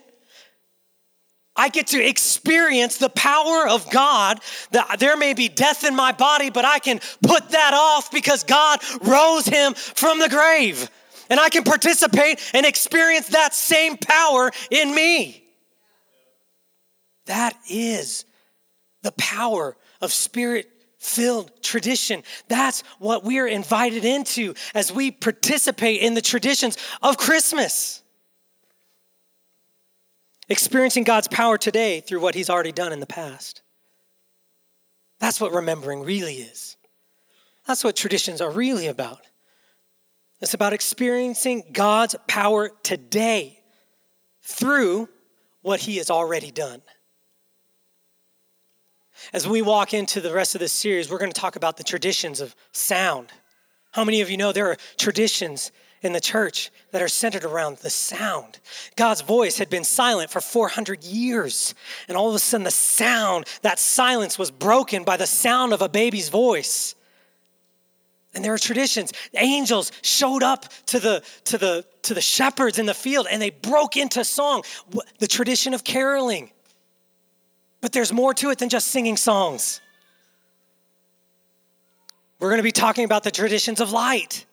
I 1.59 1.67
get 1.67 1.87
to 1.87 2.01
experience 2.01 2.97
the 2.97 3.09
power 3.09 3.67
of 3.67 3.89
God. 3.91 4.39
That 4.71 4.97
there 4.99 5.17
may 5.17 5.33
be 5.33 5.49
death 5.49 5.83
in 5.83 5.93
my 5.93 6.13
body, 6.13 6.49
but 6.49 6.63
I 6.63 6.79
can 6.79 7.01
put 7.21 7.49
that 7.49 7.73
off 7.73 8.11
because 8.11 8.45
God 8.45 8.79
rose 9.01 9.45
him 9.45 9.73
from 9.73 10.19
the 10.19 10.29
grave. 10.29 10.89
And 11.29 11.37
I 11.37 11.49
can 11.49 11.65
participate 11.65 12.39
and 12.53 12.65
experience 12.65 13.27
that 13.27 13.53
same 13.53 13.97
power 13.97 14.51
in 14.71 14.95
me. 14.95 15.43
That 17.25 17.57
is 17.69 18.23
the 19.03 19.11
power 19.11 19.75
of 19.99 20.13
spirit 20.13 20.67
filled 20.97 21.51
tradition. 21.61 22.23
That's 22.47 22.81
what 22.99 23.25
we 23.25 23.37
are 23.39 23.47
invited 23.47 24.05
into 24.05 24.53
as 24.73 24.93
we 24.93 25.11
participate 25.11 26.01
in 26.01 26.13
the 26.13 26.21
traditions 26.21 26.77
of 27.01 27.17
Christmas 27.17 28.01
experiencing 30.49 31.03
God's 31.03 31.27
power 31.27 31.57
today 31.57 32.01
through 32.01 32.21
what 32.21 32.35
He's 32.35 32.49
already 32.49 32.71
done 32.71 32.91
in 32.91 32.99
the 32.99 33.05
past. 33.05 33.61
That's 35.19 35.39
what 35.39 35.53
remembering 35.53 36.03
really 36.03 36.35
is. 36.35 36.77
That's 37.67 37.83
what 37.83 37.95
traditions 37.95 38.41
are 38.41 38.51
really 38.51 38.87
about. 38.87 39.21
It's 40.41 40.53
about 40.53 40.73
experiencing 40.73 41.63
God's 41.73 42.15
power 42.27 42.71
today 42.83 43.59
through 44.41 45.09
what 45.61 45.81
He 45.81 45.97
has 45.97 46.09
already 46.09 46.51
done. 46.51 46.81
As 49.33 49.47
we 49.47 49.61
walk 49.61 49.93
into 49.93 50.21
the 50.21 50.33
rest 50.33 50.55
of 50.55 50.61
this 50.61 50.71
series, 50.71 51.11
we're 51.11 51.19
going 51.19 51.31
to 51.31 51.39
talk 51.39 51.57
about 51.57 51.75
the 51.75 51.83
traditions 51.83 52.39
of 52.39 52.55
sound. 52.71 53.31
How 53.91 54.05
many 54.05 54.21
of 54.21 54.29
you 54.29 54.37
know 54.37 54.51
there 54.51 54.67
are 54.67 54.77
traditions 54.97 55.71
in 56.01 56.13
the 56.13 56.21
church 56.21 56.71
that 56.91 57.01
are 57.01 57.07
centered 57.07 57.43
around 57.43 57.77
the 57.77 57.89
sound. 57.89 58.59
God's 58.95 59.21
voice 59.21 59.57
had 59.57 59.69
been 59.69 59.83
silent 59.83 60.29
for 60.29 60.41
400 60.41 61.03
years, 61.03 61.75
and 62.07 62.15
all 62.15 62.29
of 62.29 62.35
a 62.35 62.39
sudden, 62.39 62.63
the 62.63 62.71
sound, 62.71 63.45
that 63.61 63.79
silence 63.79 64.39
was 64.39 64.51
broken 64.51 65.03
by 65.03 65.17
the 65.17 65.27
sound 65.27 65.73
of 65.73 65.81
a 65.81 65.89
baby's 65.89 66.29
voice. 66.29 66.95
And 68.33 68.45
there 68.45 68.53
are 68.53 68.59
traditions. 68.59 69.11
Angels 69.35 69.91
showed 70.03 70.43
up 70.43 70.65
to 70.87 70.99
the, 70.99 71.23
to, 71.45 71.57
the, 71.57 71.85
to 72.03 72.13
the 72.13 72.21
shepherds 72.21 72.77
in 72.77 72.85
the 72.85 72.93
field 72.93 73.27
and 73.29 73.41
they 73.41 73.49
broke 73.49 73.97
into 73.97 74.23
song. 74.23 74.63
The 75.17 75.27
tradition 75.27 75.73
of 75.73 75.83
caroling. 75.83 76.51
But 77.81 77.91
there's 77.91 78.13
more 78.13 78.35
to 78.35 78.51
it 78.51 78.59
than 78.59 78.69
just 78.69 78.89
singing 78.89 79.17
songs. 79.17 79.81
We're 82.39 82.49
going 82.49 82.59
to 82.59 82.63
be 82.63 82.71
talking 82.71 83.03
about 83.03 83.23
the 83.23 83.31
traditions 83.31 83.81
of 83.81 83.91
light 83.91 84.45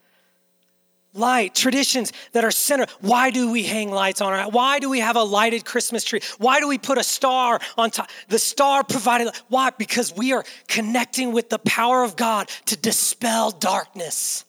light, 1.16 1.54
traditions 1.54 2.12
that 2.32 2.44
are 2.44 2.50
centered. 2.50 2.90
Why 3.00 3.30
do 3.30 3.50
we 3.50 3.64
hang 3.64 3.90
lights 3.90 4.20
on 4.20 4.32
our 4.32 4.50
Why 4.50 4.78
do 4.78 4.88
we 4.90 5.00
have 5.00 5.16
a 5.16 5.22
lighted 5.22 5.64
Christmas 5.64 6.04
tree? 6.04 6.20
Why 6.38 6.60
do 6.60 6.68
we 6.68 6.78
put 6.78 6.98
a 6.98 7.04
star 7.04 7.60
on 7.76 7.90
top? 7.90 8.10
The 8.28 8.38
star 8.38 8.84
provided 8.84 9.28
why? 9.48 9.70
Because 9.70 10.14
we 10.14 10.32
are 10.32 10.44
connecting 10.68 11.32
with 11.32 11.48
the 11.48 11.58
power 11.58 12.02
of 12.04 12.16
God 12.16 12.48
to 12.66 12.76
dispel 12.76 13.50
darkness. 13.50 14.44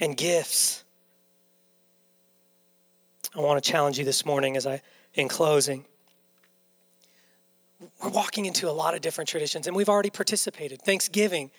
And 0.00 0.16
gifts. 0.16 0.84
I 3.36 3.40
want 3.40 3.62
to 3.62 3.70
challenge 3.70 3.98
you 3.98 4.04
this 4.04 4.24
morning 4.24 4.56
as 4.56 4.66
I 4.66 4.80
in 5.14 5.28
closing. 5.28 5.84
We're 8.02 8.10
walking 8.10 8.46
into 8.46 8.68
a 8.68 8.72
lot 8.72 8.94
of 8.94 9.00
different 9.00 9.28
traditions 9.28 9.66
and 9.66 9.76
we've 9.76 9.88
already 9.88 10.10
participated. 10.10 10.82
Thanksgiving 10.82 11.50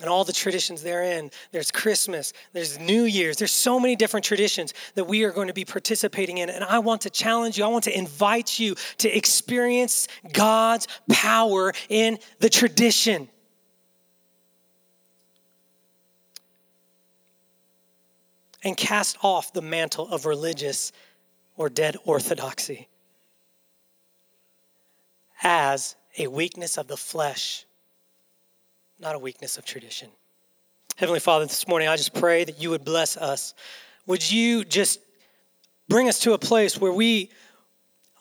and 0.00 0.08
all 0.08 0.24
the 0.24 0.32
traditions 0.32 0.82
therein. 0.82 1.30
There's 1.50 1.70
Christmas, 1.70 2.32
there's 2.52 2.78
New 2.78 3.04
Year's, 3.04 3.36
there's 3.36 3.52
so 3.52 3.78
many 3.78 3.94
different 3.94 4.24
traditions 4.24 4.72
that 4.94 5.04
we 5.04 5.24
are 5.24 5.30
going 5.30 5.48
to 5.48 5.54
be 5.54 5.64
participating 5.64 6.38
in. 6.38 6.48
And 6.48 6.64
I 6.64 6.78
want 6.78 7.02
to 7.02 7.10
challenge 7.10 7.58
you, 7.58 7.64
I 7.64 7.68
want 7.68 7.84
to 7.84 7.96
invite 7.96 8.58
you 8.58 8.74
to 8.98 9.16
experience 9.16 10.08
God's 10.32 10.88
power 11.10 11.72
in 11.88 12.18
the 12.38 12.48
tradition. 12.48 13.28
And 18.64 18.76
cast 18.76 19.18
off 19.22 19.52
the 19.52 19.60
mantle 19.60 20.08
of 20.08 20.24
religious 20.24 20.92
or 21.56 21.68
dead 21.68 21.96
orthodoxy 22.04 22.88
as 25.42 25.96
a 26.16 26.28
weakness 26.28 26.78
of 26.78 26.86
the 26.86 26.96
flesh 26.96 27.66
not 29.02 29.16
a 29.16 29.18
weakness 29.18 29.58
of 29.58 29.64
tradition. 29.64 30.08
Heavenly 30.96 31.18
Father, 31.18 31.44
this 31.44 31.66
morning 31.66 31.88
I 31.88 31.96
just 31.96 32.14
pray 32.14 32.44
that 32.44 32.62
you 32.62 32.70
would 32.70 32.84
bless 32.84 33.16
us. 33.16 33.52
Would 34.06 34.30
you 34.30 34.64
just 34.64 35.00
bring 35.88 36.08
us 36.08 36.20
to 36.20 36.34
a 36.34 36.38
place 36.38 36.80
where 36.80 36.92
we 36.92 37.30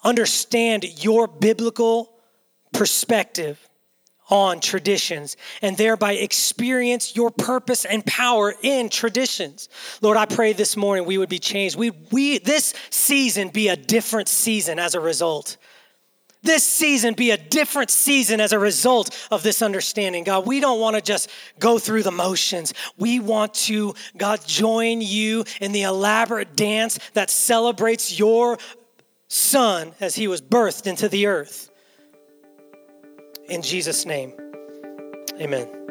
understand 0.04 0.84
your 1.04 1.28
biblical 1.28 2.12
perspective 2.74 3.70
on 4.28 4.60
traditions 4.60 5.38
and 5.62 5.78
thereby 5.78 6.14
experience 6.14 7.16
your 7.16 7.30
purpose 7.30 7.86
and 7.86 8.04
power 8.06 8.56
in 8.64 8.90
traditions. 8.90 9.70
Lord, 10.02 10.18
I 10.18 10.26
pray 10.26 10.54
this 10.54 10.76
morning 10.76 11.06
we 11.06 11.18
would 11.18 11.30
be 11.30 11.38
changed. 11.38 11.76
We, 11.76 11.92
we 12.12 12.40
this 12.40 12.74
season 12.90 13.50
be 13.50 13.68
a 13.68 13.76
different 13.76 14.30
season 14.30 14.80
as 14.80 14.96
a 14.96 15.00
result 15.00 15.58
this 16.44 16.64
season 16.64 17.14
be 17.14 17.32
a 17.32 17.38
different 17.38 17.92
season 17.92 18.40
as 18.40 18.52
a 18.52 18.60
result 18.60 19.16
of 19.30 19.44
this 19.44 19.62
understanding. 19.62 20.24
God, 20.24 20.46
we 20.48 20.60
don't 20.60 20.80
want 20.80 20.96
to 20.96 21.02
just 21.02 21.30
go 21.60 21.78
through 21.78 22.04
the 22.04 22.12
motions. 22.12 22.74
We 22.98 23.20
want 23.20 23.54
to, 23.56 23.94
God, 24.18 24.46
join 24.46 25.02
you 25.02 25.46
in 25.60 25.72
the 25.72 25.84
elaborate 25.84 26.56
dance 26.56 27.00
that 27.14 27.30
celebrates 27.30 28.18
your 28.18 28.58
son 29.28 29.94
as 30.00 30.16
he 30.16 30.28
was 30.28 30.42
birthed 30.42 30.88
into 30.88 31.08
the 31.08 31.28
earth. 31.28 31.70
In 33.48 33.62
Jesus' 33.62 34.06
name, 34.06 34.34
amen. 35.40 35.91